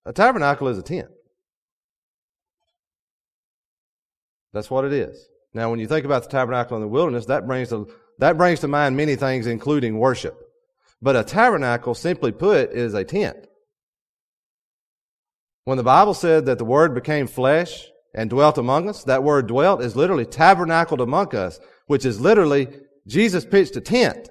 A 0.05 0.13
tabernacle 0.13 0.69
is 0.69 0.79
a 0.79 0.83
tent. 0.83 1.09
That's 4.53 4.71
what 4.71 4.85
it 4.85 4.93
is. 4.93 5.29
Now, 5.55 5.71
when 5.71 5.79
you 5.79 5.87
think 5.87 6.05
about 6.05 6.25
the 6.25 6.29
tabernacle 6.29 6.77
in 6.77 6.83
the 6.83 6.89
wilderness, 6.89 7.27
that 7.27 7.47
brings 7.47 7.69
to, 7.69 7.89
that 8.19 8.37
brings 8.37 8.61
to 8.61 8.69
mind 8.69 8.97
many 8.97 9.17
things, 9.17 9.47
including 9.47 9.99
worship. 9.99 10.42
But 11.03 11.17
a 11.17 11.25
tabernacle, 11.25 11.95
simply 11.95 12.31
put, 12.31 12.71
is 12.71 12.95
a 12.95 13.05
tent. 13.05 13.49
When 15.65 15.77
the 15.77 15.83
Bible 15.83 16.15
said 16.15 16.47
that 16.47 16.59
the 16.59 16.65
Word 16.65 16.95
became 16.95 17.27
flesh 17.27 17.89
and 18.15 18.31
dwelt 18.31 18.57
among 18.57 18.89
us, 18.89 19.05
that 19.05 19.25
word 19.25 19.47
dwelt 19.47 19.83
is 19.83 19.97
literally 19.97 20.27
tabernacled 20.27 21.01
among 21.01 21.35
us, 21.35 21.59
which 21.87 22.05
is 22.05 22.21
literally 22.21 22.69
Jesus 23.07 23.45
pitched 23.45 23.77
a 23.77 23.81
tent 23.81 24.29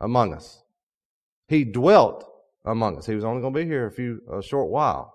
among 0.00 0.34
us. 0.34 0.62
He 1.48 1.64
dwelt 1.64 2.24
among 2.64 2.98
us. 2.98 3.06
He 3.06 3.14
was 3.14 3.24
only 3.24 3.40
going 3.40 3.54
to 3.54 3.60
be 3.60 3.66
here 3.66 3.86
a 3.86 3.92
few, 3.92 4.20
a 4.30 4.42
short 4.42 4.70
while. 4.70 5.14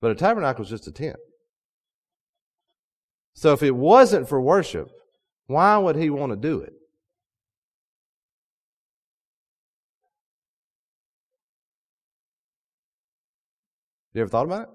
But 0.00 0.10
a 0.10 0.14
tabernacle 0.14 0.64
is 0.64 0.70
just 0.70 0.86
a 0.86 0.92
tent. 0.92 1.16
So 3.34 3.52
if 3.52 3.62
it 3.62 3.72
wasn't 3.72 4.28
for 4.28 4.40
worship, 4.40 4.90
why 5.46 5.76
would 5.76 5.96
he 5.96 6.08
want 6.10 6.32
to 6.32 6.36
do 6.36 6.60
it? 6.60 6.72
You 14.16 14.22
ever 14.22 14.30
thought 14.30 14.46
about 14.46 14.62
it? 14.62 14.68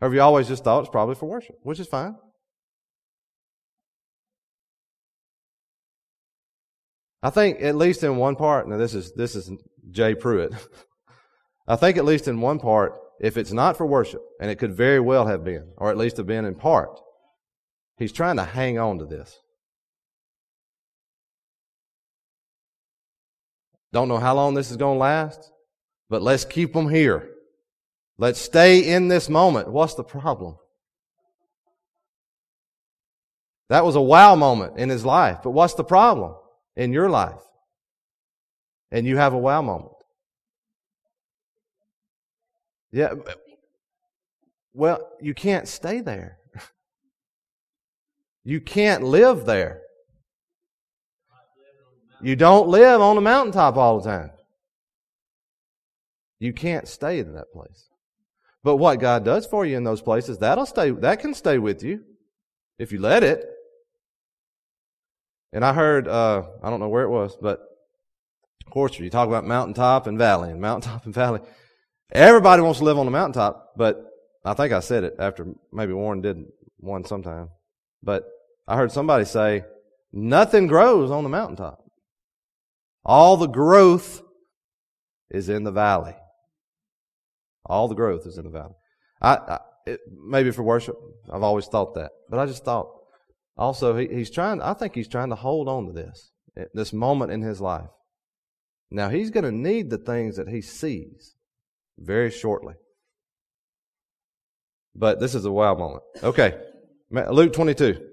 Or 0.00 0.06
have 0.06 0.14
you 0.14 0.20
always 0.20 0.46
just 0.46 0.62
thought 0.62 0.78
it's 0.78 0.88
probably 0.88 1.16
for 1.16 1.28
worship, 1.28 1.56
which 1.64 1.80
is 1.80 1.88
fine? 1.88 2.14
I 7.20 7.30
think 7.30 7.60
at 7.62 7.74
least 7.74 8.04
in 8.04 8.16
one 8.16 8.36
part, 8.36 8.68
now 8.68 8.76
this 8.76 8.94
is 8.94 9.12
this 9.14 9.34
is 9.34 9.50
Jay 9.90 10.14
Pruitt. 10.14 10.52
I 11.66 11.74
think 11.74 11.96
at 11.96 12.04
least 12.04 12.28
in 12.28 12.40
one 12.40 12.60
part, 12.60 12.92
if 13.20 13.36
it's 13.36 13.52
not 13.52 13.76
for 13.76 13.86
worship, 13.86 14.22
and 14.40 14.52
it 14.52 14.56
could 14.60 14.76
very 14.76 15.00
well 15.00 15.26
have 15.26 15.42
been, 15.42 15.72
or 15.76 15.90
at 15.90 15.96
least 15.96 16.16
have 16.16 16.26
been 16.26 16.44
in 16.44 16.54
part, 16.54 17.00
he's 17.96 18.12
trying 18.12 18.36
to 18.36 18.44
hang 18.44 18.78
on 18.78 19.00
to 19.00 19.04
this. 19.04 19.36
Don't 23.92 24.08
know 24.08 24.18
how 24.18 24.36
long 24.36 24.54
this 24.54 24.70
is 24.70 24.76
going 24.76 24.94
to 24.94 25.00
last, 25.00 25.50
but 26.08 26.22
let's 26.22 26.44
keep 26.44 26.72
them 26.72 26.88
here. 26.88 27.31
Let's 28.22 28.40
stay 28.40 28.78
in 28.78 29.08
this 29.08 29.28
moment. 29.28 29.68
What's 29.68 29.94
the 29.94 30.04
problem? 30.04 30.54
That 33.68 33.84
was 33.84 33.96
a 33.96 34.00
wow 34.00 34.36
moment 34.36 34.78
in 34.78 34.90
his 34.90 35.04
life. 35.04 35.38
But 35.42 35.50
what's 35.50 35.74
the 35.74 35.82
problem 35.82 36.36
in 36.76 36.92
your 36.92 37.10
life? 37.10 37.42
And 38.92 39.08
you 39.08 39.16
have 39.16 39.32
a 39.32 39.38
wow 39.38 39.60
moment. 39.60 39.96
Yeah. 42.92 43.14
Well, 44.72 45.00
you 45.20 45.34
can't 45.34 45.66
stay 45.66 46.00
there. 46.00 46.38
You 48.44 48.60
can't 48.60 49.02
live 49.02 49.46
there. 49.46 49.82
You 52.20 52.36
don't 52.36 52.68
live 52.68 53.00
on 53.00 53.16
a 53.16 53.20
mountaintop 53.20 53.76
all 53.76 54.00
the 54.00 54.08
time. 54.08 54.30
You 56.40 56.52
can't 56.52 56.86
stay 56.86 57.20
in 57.20 57.34
that 57.34 57.52
place. 57.52 57.91
But 58.64 58.76
what 58.76 59.00
God 59.00 59.24
does 59.24 59.46
for 59.46 59.66
you 59.66 59.76
in 59.76 59.84
those 59.84 60.02
places, 60.02 60.38
that'll 60.38 60.66
stay, 60.66 60.90
that 60.90 61.20
can 61.20 61.34
stay 61.34 61.58
with 61.58 61.82
you 61.82 62.04
if 62.78 62.92
you 62.92 63.00
let 63.00 63.22
it. 63.22 63.44
And 65.52 65.64
I 65.64 65.72
heard, 65.72 66.08
uh, 66.08 66.44
I 66.62 66.70
don't 66.70 66.80
know 66.80 66.88
where 66.88 67.02
it 67.02 67.10
was, 67.10 67.36
but 67.40 67.60
of 68.66 68.72
course, 68.72 68.98
you 68.98 69.10
talk 69.10 69.28
about 69.28 69.44
mountaintop 69.44 70.06
and 70.06 70.16
valley 70.16 70.50
and 70.50 70.60
mountaintop 70.60 71.04
and 71.04 71.14
valley. 71.14 71.40
Everybody 72.12 72.62
wants 72.62 72.78
to 72.78 72.84
live 72.84 72.98
on 72.98 73.06
the 73.06 73.12
mountaintop, 73.12 73.72
but 73.76 74.04
I 74.44 74.54
think 74.54 74.72
I 74.72 74.80
said 74.80 75.04
it 75.04 75.16
after 75.18 75.46
maybe 75.72 75.92
Warren 75.92 76.20
did 76.20 76.44
one 76.78 77.04
sometime. 77.04 77.48
But 78.02 78.24
I 78.66 78.76
heard 78.76 78.92
somebody 78.92 79.24
say, 79.24 79.64
nothing 80.12 80.68
grows 80.68 81.10
on 81.10 81.24
the 81.24 81.30
mountaintop. 81.30 81.82
All 83.04 83.36
the 83.36 83.46
growth 83.46 84.22
is 85.30 85.48
in 85.48 85.64
the 85.64 85.72
valley. 85.72 86.14
All 87.66 87.88
the 87.88 87.94
growth 87.94 88.26
is 88.26 88.38
in 88.38 88.44
the 88.44 88.50
valley. 88.50 88.74
I, 89.20 89.36
I 89.36 89.58
it, 89.86 90.00
maybe 90.10 90.50
for 90.50 90.62
worship, 90.62 90.96
I've 91.32 91.42
always 91.42 91.66
thought 91.66 91.94
that, 91.94 92.10
but 92.28 92.38
I 92.38 92.46
just 92.46 92.64
thought 92.64 92.88
also 93.56 93.96
he, 93.96 94.08
he's 94.08 94.30
trying. 94.30 94.60
I 94.60 94.74
think 94.74 94.94
he's 94.94 95.08
trying 95.08 95.30
to 95.30 95.36
hold 95.36 95.68
on 95.68 95.86
to 95.86 95.92
this 95.92 96.30
this 96.74 96.92
moment 96.92 97.32
in 97.32 97.42
his 97.42 97.60
life. 97.60 97.88
Now 98.90 99.08
he's 99.08 99.30
going 99.30 99.44
to 99.44 99.52
need 99.52 99.90
the 99.90 99.98
things 99.98 100.36
that 100.36 100.48
he 100.48 100.60
sees 100.60 101.34
very 101.98 102.30
shortly. 102.30 102.74
But 104.94 105.18
this 105.20 105.34
is 105.34 105.44
a 105.44 105.50
wow 105.50 105.74
moment. 105.74 106.02
Okay, 106.22 106.60
Luke 107.10 107.52
twenty-two. 107.52 108.08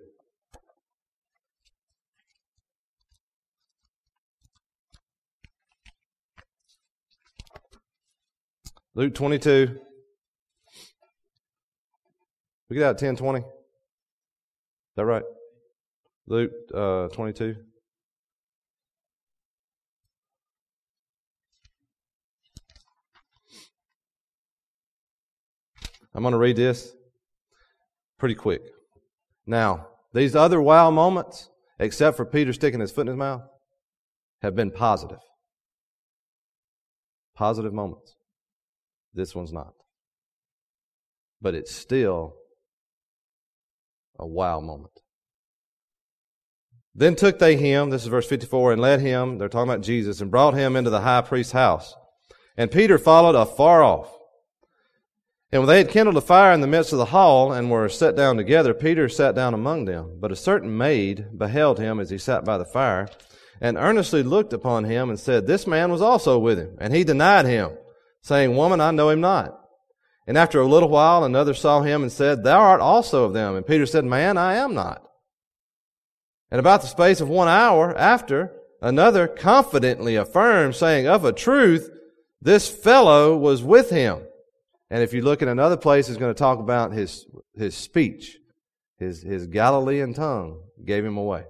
Luke 8.99 9.15
22. 9.15 9.79
We 12.69 12.75
get 12.75 12.83
out 12.83 12.95
at 12.95 12.97
10 12.97 13.15
20. 13.15 13.39
Is 13.39 13.45
that 14.97 15.05
right? 15.05 15.23
Luke 16.27 16.51
uh, 16.75 17.07
22. 17.07 17.55
I'm 26.13 26.21
going 26.21 26.33
to 26.33 26.37
read 26.37 26.57
this 26.57 26.91
pretty 28.17 28.35
quick. 28.35 28.63
Now, 29.47 29.87
these 30.13 30.35
other 30.35 30.61
wow 30.61 30.91
moments, 30.91 31.49
except 31.79 32.17
for 32.17 32.25
Peter 32.25 32.51
sticking 32.51 32.81
his 32.81 32.91
foot 32.91 33.07
in 33.07 33.13
his 33.13 33.17
mouth, 33.17 33.43
have 34.41 34.57
been 34.57 34.71
positive. 34.71 35.19
Positive 37.33 37.71
moments. 37.71 38.17
This 39.13 39.35
one's 39.35 39.53
not. 39.53 39.73
But 41.41 41.55
it's 41.55 41.73
still 41.73 42.35
a 44.19 44.27
wow 44.27 44.59
moment. 44.59 44.91
Then 46.93 47.15
took 47.15 47.39
they 47.39 47.55
him, 47.55 47.89
this 47.89 48.01
is 48.03 48.09
verse 48.09 48.27
54, 48.27 48.73
and 48.73 48.81
led 48.81 48.99
him, 48.99 49.37
they're 49.37 49.47
talking 49.47 49.71
about 49.71 49.83
Jesus, 49.83 50.21
and 50.21 50.31
brought 50.31 50.53
him 50.53 50.75
into 50.75 50.89
the 50.89 51.01
high 51.01 51.21
priest's 51.21 51.53
house. 51.53 51.95
And 52.57 52.71
Peter 52.71 52.97
followed 52.97 53.35
afar 53.35 53.83
off. 53.83 54.13
And 55.51 55.61
when 55.61 55.69
they 55.69 55.77
had 55.77 55.89
kindled 55.89 56.17
a 56.17 56.21
fire 56.21 56.51
in 56.51 56.61
the 56.61 56.67
midst 56.67 56.91
of 56.91 56.99
the 56.99 57.05
hall 57.05 57.53
and 57.53 57.71
were 57.71 57.89
set 57.89 58.15
down 58.15 58.37
together, 58.37 58.73
Peter 58.73 59.07
sat 59.07 59.33
down 59.33 59.53
among 59.53 59.85
them. 59.85 60.17
But 60.19 60.31
a 60.31 60.35
certain 60.35 60.77
maid 60.77 61.37
beheld 61.37 61.79
him 61.79 61.99
as 61.99 62.09
he 62.09 62.17
sat 62.17 62.43
by 62.43 62.57
the 62.57 62.65
fire, 62.65 63.07
and 63.61 63.77
earnestly 63.77 64.21
looked 64.21 64.53
upon 64.53 64.83
him 64.83 65.09
and 65.09 65.19
said, 65.19 65.47
This 65.47 65.65
man 65.65 65.91
was 65.91 66.01
also 66.01 66.37
with 66.37 66.59
him. 66.59 66.77
And 66.79 66.93
he 66.93 67.03
denied 67.03 67.45
him 67.45 67.77
saying, 68.29 68.55
Woman, 68.55 68.79
I 68.79 68.91
know 68.91 69.09
him 69.09 69.19
not. 69.19 69.59
And 70.25 70.37
after 70.37 70.61
a 70.61 70.67
little 70.67 70.89
while, 70.89 71.23
another 71.23 71.53
saw 71.53 71.81
him 71.81 72.03
and 72.03 72.11
said, 72.11 72.43
Thou 72.43 72.59
art 72.59 72.79
also 72.79 73.25
of 73.25 73.33
them. 73.33 73.55
And 73.55 73.65
Peter 73.65 73.85
said, 73.85 74.05
Man, 74.05 74.37
I 74.37 74.55
am 74.55 74.73
not. 74.73 75.03
And 76.51 76.59
about 76.59 76.81
the 76.81 76.87
space 76.87 77.19
of 77.19 77.27
one 77.27 77.47
hour 77.47 77.97
after, 77.97 78.53
another 78.81 79.27
confidently 79.27 80.15
affirmed, 80.15 80.75
saying, 80.75 81.07
Of 81.07 81.25
a 81.25 81.33
truth, 81.33 81.89
this 82.41 82.69
fellow 82.69 83.35
was 83.35 83.63
with 83.63 83.89
him. 83.89 84.21
And 84.89 85.03
if 85.03 85.13
you 85.13 85.21
look 85.21 85.41
in 85.41 85.47
another 85.47 85.77
place, 85.77 86.07
he's 86.07 86.17
going 86.17 86.33
to 86.33 86.39
talk 86.39 86.59
about 86.59 86.93
his, 86.93 87.25
his 87.55 87.75
speech. 87.75 88.37
His, 88.97 89.21
his 89.21 89.47
Galilean 89.47 90.13
tongue 90.13 90.61
gave 90.85 91.03
him 91.03 91.17
away. 91.17 91.45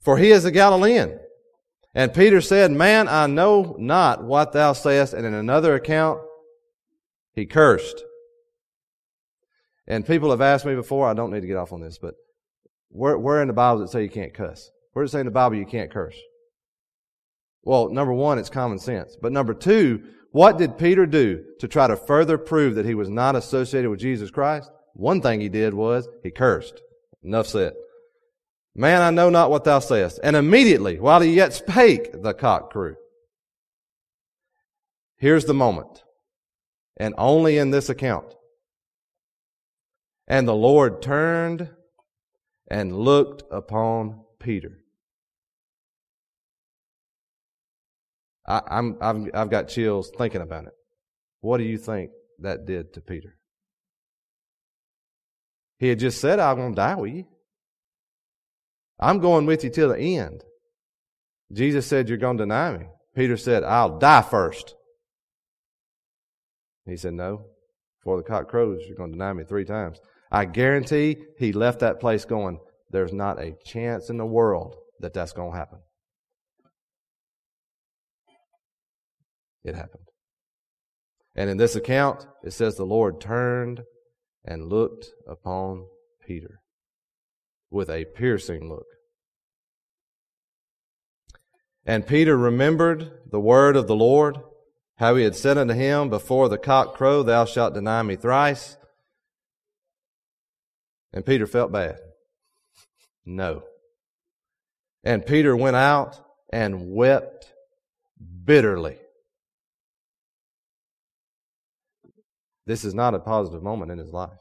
For 0.00 0.16
he 0.16 0.30
is 0.30 0.44
a 0.44 0.50
Galilean. 0.50 1.18
And 1.94 2.14
Peter 2.14 2.40
said, 2.40 2.70
Man, 2.70 3.08
I 3.08 3.26
know 3.26 3.74
not 3.78 4.22
what 4.22 4.52
thou 4.52 4.72
sayest. 4.72 5.12
And 5.12 5.26
in 5.26 5.34
another 5.34 5.74
account, 5.74 6.20
he 7.34 7.46
cursed. 7.46 8.04
And 9.86 10.06
people 10.06 10.30
have 10.30 10.40
asked 10.40 10.64
me 10.64 10.74
before, 10.74 11.08
I 11.08 11.14
don't 11.14 11.32
need 11.32 11.40
to 11.40 11.48
get 11.48 11.56
off 11.56 11.72
on 11.72 11.80
this, 11.80 11.98
but 11.98 12.14
where, 12.90 13.18
where 13.18 13.42
in 13.42 13.48
the 13.48 13.54
Bible 13.54 13.80
does 13.80 13.90
it 13.90 13.92
say 13.92 14.02
you 14.04 14.10
can't 14.10 14.34
cuss? 14.34 14.70
Where 14.92 15.04
does 15.04 15.10
it 15.10 15.14
say 15.14 15.20
in 15.20 15.26
the 15.26 15.32
Bible 15.32 15.56
you 15.56 15.66
can't 15.66 15.90
curse? 15.90 16.16
Well, 17.62 17.90
number 17.90 18.12
one, 18.12 18.38
it's 18.38 18.50
common 18.50 18.78
sense. 18.78 19.16
But 19.20 19.32
number 19.32 19.52
two, 19.52 20.02
what 20.32 20.58
did 20.58 20.78
Peter 20.78 21.06
do 21.06 21.44
to 21.58 21.68
try 21.68 21.88
to 21.88 21.96
further 21.96 22.38
prove 22.38 22.76
that 22.76 22.86
he 22.86 22.94
was 22.94 23.10
not 23.10 23.34
associated 23.34 23.90
with 23.90 24.00
Jesus 24.00 24.30
Christ? 24.30 24.70
One 24.94 25.20
thing 25.20 25.40
he 25.40 25.48
did 25.48 25.74
was 25.74 26.08
he 26.22 26.30
cursed. 26.30 26.80
Enough 27.22 27.48
said. 27.48 27.72
Man, 28.80 29.02
I 29.02 29.10
know 29.10 29.28
not 29.28 29.50
what 29.50 29.64
thou 29.64 29.78
sayest. 29.78 30.20
And 30.24 30.34
immediately, 30.34 30.98
while 30.98 31.20
he 31.20 31.34
yet 31.34 31.52
spake, 31.52 32.22
the 32.22 32.32
cock 32.32 32.72
crew. 32.72 32.96
Here's 35.18 35.44
the 35.44 35.52
moment. 35.52 36.02
And 36.96 37.14
only 37.18 37.58
in 37.58 37.72
this 37.72 37.90
account. 37.90 38.34
And 40.26 40.48
the 40.48 40.54
Lord 40.54 41.02
turned 41.02 41.68
and 42.70 42.96
looked 42.98 43.42
upon 43.52 44.22
Peter. 44.38 44.78
I, 48.48 48.62
am 48.70 48.96
I've, 49.02 49.28
I've 49.34 49.50
got 49.50 49.68
chills 49.68 50.10
thinking 50.16 50.40
about 50.40 50.64
it. 50.64 50.72
What 51.42 51.58
do 51.58 51.64
you 51.64 51.76
think 51.76 52.12
that 52.38 52.64
did 52.64 52.94
to 52.94 53.02
Peter? 53.02 53.36
He 55.76 55.88
had 55.88 55.98
just 55.98 56.18
said, 56.18 56.40
I'm 56.40 56.56
going 56.56 56.72
to 56.72 56.76
die 56.76 56.94
with 56.94 57.12
you. 57.12 57.26
I'm 59.00 59.18
going 59.18 59.46
with 59.46 59.64
you 59.64 59.70
till 59.70 59.88
the 59.88 60.18
end. 60.18 60.44
Jesus 61.52 61.86
said, 61.86 62.08
You're 62.08 62.18
going 62.18 62.36
to 62.36 62.42
deny 62.42 62.76
me. 62.76 62.86
Peter 63.16 63.36
said, 63.36 63.64
I'll 63.64 63.98
die 63.98 64.22
first. 64.22 64.74
He 66.86 66.96
said, 66.96 67.14
No. 67.14 67.46
Before 68.00 68.18
the 68.18 68.22
cock 68.22 68.48
crows, 68.48 68.82
you're 68.86 68.96
going 68.96 69.10
to 69.10 69.18
deny 69.18 69.32
me 69.32 69.44
three 69.44 69.64
times. 69.64 69.98
I 70.30 70.44
guarantee 70.44 71.16
he 71.38 71.52
left 71.52 71.80
that 71.80 71.98
place 71.98 72.24
going, 72.26 72.60
There's 72.90 73.12
not 73.12 73.40
a 73.40 73.56
chance 73.64 74.10
in 74.10 74.18
the 74.18 74.26
world 74.26 74.76
that 75.00 75.14
that's 75.14 75.32
going 75.32 75.52
to 75.52 75.58
happen. 75.58 75.78
It 79.64 79.74
happened. 79.74 80.04
And 81.34 81.48
in 81.48 81.56
this 81.56 81.74
account, 81.74 82.26
it 82.44 82.52
says 82.52 82.76
the 82.76 82.84
Lord 82.84 83.20
turned 83.20 83.82
and 84.44 84.68
looked 84.68 85.10
upon 85.26 85.86
Peter 86.26 86.59
with 87.70 87.88
a 87.88 88.04
piercing 88.04 88.68
look. 88.68 88.86
And 91.86 92.06
Peter 92.06 92.36
remembered 92.36 93.10
the 93.30 93.40
word 93.40 93.76
of 93.76 93.86
the 93.86 93.96
Lord, 93.96 94.38
how 94.96 95.16
he 95.16 95.24
had 95.24 95.34
said 95.34 95.56
unto 95.56 95.74
him, 95.74 96.10
Before 96.10 96.48
the 96.48 96.58
cock 96.58 96.94
crow, 96.94 97.22
thou 97.22 97.44
shalt 97.44 97.74
deny 97.74 98.02
me 98.02 98.16
thrice. 98.16 98.76
And 101.12 101.24
Peter 101.24 101.46
felt 101.46 101.72
bad. 101.72 101.98
No. 103.24 103.62
And 105.02 105.24
Peter 105.24 105.56
went 105.56 105.76
out 105.76 106.20
and 106.52 106.92
wept 106.92 107.52
bitterly. 108.44 108.98
This 112.66 112.84
is 112.84 112.94
not 112.94 113.14
a 113.14 113.18
positive 113.18 113.62
moment 113.62 113.90
in 113.90 113.98
his 113.98 114.12
life, 114.12 114.38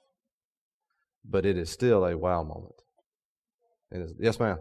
but 1.25 1.45
it 1.45 1.57
is 1.57 1.71
still 1.71 2.05
a 2.05 2.17
wow 2.17 2.43
moment. 2.43 2.75
Yes, 4.19 4.39
ma'am. 4.39 4.59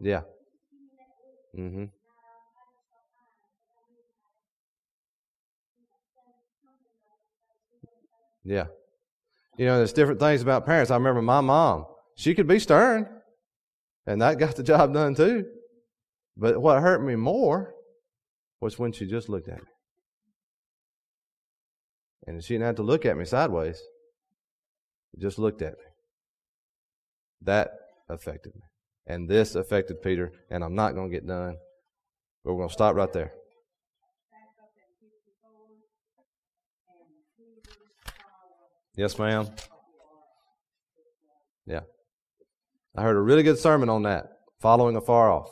Yeah. 0.00 0.22
Mm-hmm. 1.56 1.84
Yeah. 8.44 8.66
You 9.58 9.66
know, 9.66 9.76
there's 9.76 9.92
different 9.92 10.20
things 10.20 10.40
about 10.40 10.64
parents. 10.64 10.90
I 10.90 10.94
remember 10.94 11.20
my 11.20 11.40
mom, 11.40 11.86
she 12.14 12.34
could 12.34 12.46
be 12.46 12.58
stern, 12.58 13.08
and 14.06 14.22
that 14.22 14.38
got 14.38 14.56
the 14.56 14.62
job 14.62 14.94
done 14.94 15.14
too. 15.14 15.44
But 16.40 16.60
what 16.62 16.80
hurt 16.80 17.04
me 17.04 17.16
more 17.16 17.74
was 18.62 18.78
when 18.78 18.92
she 18.92 19.06
just 19.06 19.28
looked 19.28 19.48
at 19.48 19.58
me. 19.58 19.68
And 22.26 22.42
she 22.42 22.54
didn't 22.54 22.64
have 22.64 22.76
to 22.76 22.82
look 22.82 23.04
at 23.04 23.16
me 23.16 23.26
sideways. 23.26 23.78
she 25.10 25.20
Just 25.20 25.38
looked 25.38 25.60
at 25.60 25.72
me. 25.72 25.84
That 27.42 27.72
affected 28.08 28.54
me. 28.54 28.62
And 29.06 29.28
this 29.28 29.54
affected 29.54 30.00
Peter, 30.02 30.32
and 30.50 30.64
I'm 30.64 30.74
not 30.74 30.94
going 30.94 31.10
to 31.10 31.14
get 31.14 31.26
done. 31.26 31.56
But 32.42 32.54
we're 32.54 32.60
going 32.60 32.68
to 32.68 32.72
stop 32.72 32.96
right 32.96 33.12
there. 33.12 33.32
Yes, 38.96 39.18
ma'am. 39.18 39.46
Yeah. 41.66 41.80
I 42.96 43.02
heard 43.02 43.16
a 43.16 43.20
really 43.20 43.42
good 43.42 43.58
sermon 43.58 43.90
on 43.90 44.04
that, 44.04 44.26
following 44.60 44.96
afar 44.96 45.30
off. 45.30 45.50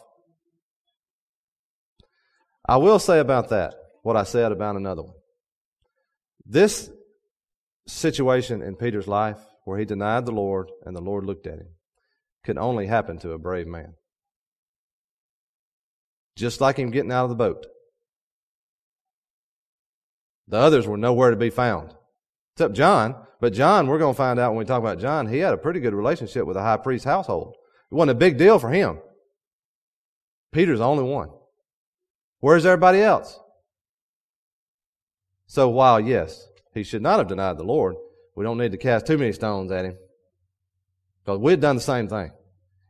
I 2.68 2.76
will 2.76 2.98
say 2.98 3.18
about 3.18 3.48
that 3.48 3.74
what 4.02 4.16
I 4.16 4.24
said 4.24 4.52
about 4.52 4.76
another 4.76 5.02
one. 5.02 5.14
This 6.44 6.90
situation 7.86 8.62
in 8.62 8.76
Peter's 8.76 9.08
life, 9.08 9.38
where 9.64 9.78
he 9.78 9.84
denied 9.84 10.26
the 10.26 10.32
Lord 10.32 10.70
and 10.84 10.94
the 10.94 11.00
Lord 11.00 11.24
looked 11.24 11.46
at 11.46 11.58
him, 11.58 11.68
can 12.44 12.58
only 12.58 12.86
happen 12.86 13.18
to 13.18 13.32
a 13.32 13.38
brave 13.38 13.66
man. 13.66 13.94
Just 16.36 16.60
like 16.60 16.76
him 16.76 16.90
getting 16.90 17.10
out 17.10 17.24
of 17.24 17.30
the 17.30 17.36
boat. 17.36 17.66
The 20.46 20.58
others 20.58 20.86
were 20.86 20.96
nowhere 20.96 21.30
to 21.30 21.36
be 21.36 21.50
found. 21.50 21.94
Except 22.54 22.74
John. 22.74 23.16
But 23.40 23.52
John, 23.52 23.86
we're 23.86 23.98
going 23.98 24.14
to 24.14 24.18
find 24.18 24.38
out 24.38 24.52
when 24.52 24.58
we 24.58 24.64
talk 24.64 24.80
about 24.80 24.98
John, 24.98 25.26
he 25.26 25.38
had 25.38 25.54
a 25.54 25.58
pretty 25.58 25.80
good 25.80 25.94
relationship 25.94 26.46
with 26.46 26.54
the 26.54 26.62
high 26.62 26.76
priest's 26.76 27.04
household. 27.04 27.56
It 27.90 27.94
wasn't 27.94 28.12
a 28.12 28.14
big 28.14 28.38
deal 28.38 28.58
for 28.58 28.70
him. 28.70 28.98
Peter's 30.52 30.78
the 30.78 30.86
only 30.86 31.04
one. 31.04 31.30
Where's 32.40 32.66
everybody 32.66 33.00
else? 33.00 33.38
So 35.46 35.68
while, 35.68 35.98
yes, 35.98 36.46
he 36.74 36.82
should 36.82 37.02
not 37.02 37.18
have 37.18 37.28
denied 37.28 37.58
the 37.58 37.64
Lord, 37.64 37.96
we 38.36 38.44
don't 38.44 38.58
need 38.58 38.72
to 38.72 38.78
cast 38.78 39.06
too 39.06 39.18
many 39.18 39.32
stones 39.32 39.72
at 39.72 39.84
him. 39.84 39.96
Because 41.24 41.40
we'd 41.40 41.60
done 41.60 41.76
the 41.76 41.82
same 41.82 42.08
thing. 42.08 42.30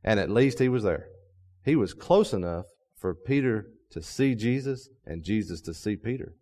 And 0.05 0.20
at 0.20 0.30
least 0.30 0.59
he 0.59 0.68
was 0.68 0.82
there. 0.82 1.07
He 1.64 1.76
was 1.76 1.94
close 1.94 2.32
enough 2.32 2.66
for 2.96 3.14
Peter 3.14 3.66
to 3.90 4.03
see 4.03 4.34
Jesus 4.34 4.88
and 5.07 5.24
Jesus 5.24 5.61
to 5.62 5.74
see 5.74 5.96
Peter. 5.96 6.34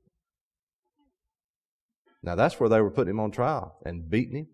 Now 2.22 2.34
that's 2.34 2.58
where 2.58 2.68
they 2.68 2.80
were 2.80 2.90
putting 2.90 3.12
him 3.12 3.20
on 3.20 3.30
trial 3.30 3.78
and 3.84 4.10
beating 4.10 4.36
him 4.36 4.48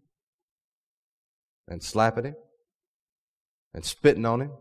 and 1.69 1.83
slapping 1.83 2.25
him 2.25 2.35
and 3.73 3.85
spitting 3.85 4.27
on 4.27 4.43
him. 4.43 4.53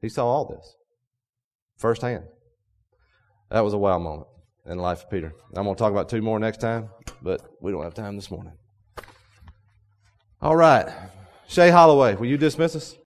He 0.00 0.08
saw 0.08 0.26
all 0.26 0.46
this 0.46 0.76
firsthand. 1.76 2.24
That 3.50 3.60
was 3.60 3.72
a 3.72 3.78
wow 3.78 3.98
moment 3.98 4.28
in 4.66 4.76
the 4.76 4.82
life 4.82 5.04
of 5.04 5.10
Peter. 5.10 5.32
I'm 5.56 5.64
going 5.64 5.74
to 5.74 5.78
talk 5.78 5.92
about 5.92 6.08
two 6.08 6.20
more 6.20 6.38
next 6.38 6.58
time, 6.58 6.90
but 7.22 7.40
we 7.60 7.72
don't 7.72 7.82
have 7.82 7.94
time 7.94 8.16
this 8.16 8.30
morning. 8.30 8.52
All 10.40 10.56
right. 10.56 10.88
Shay 11.48 11.70
Holloway, 11.70 12.14
will 12.14 12.26
you 12.26 12.36
dismiss 12.36 12.76
us? 12.76 12.96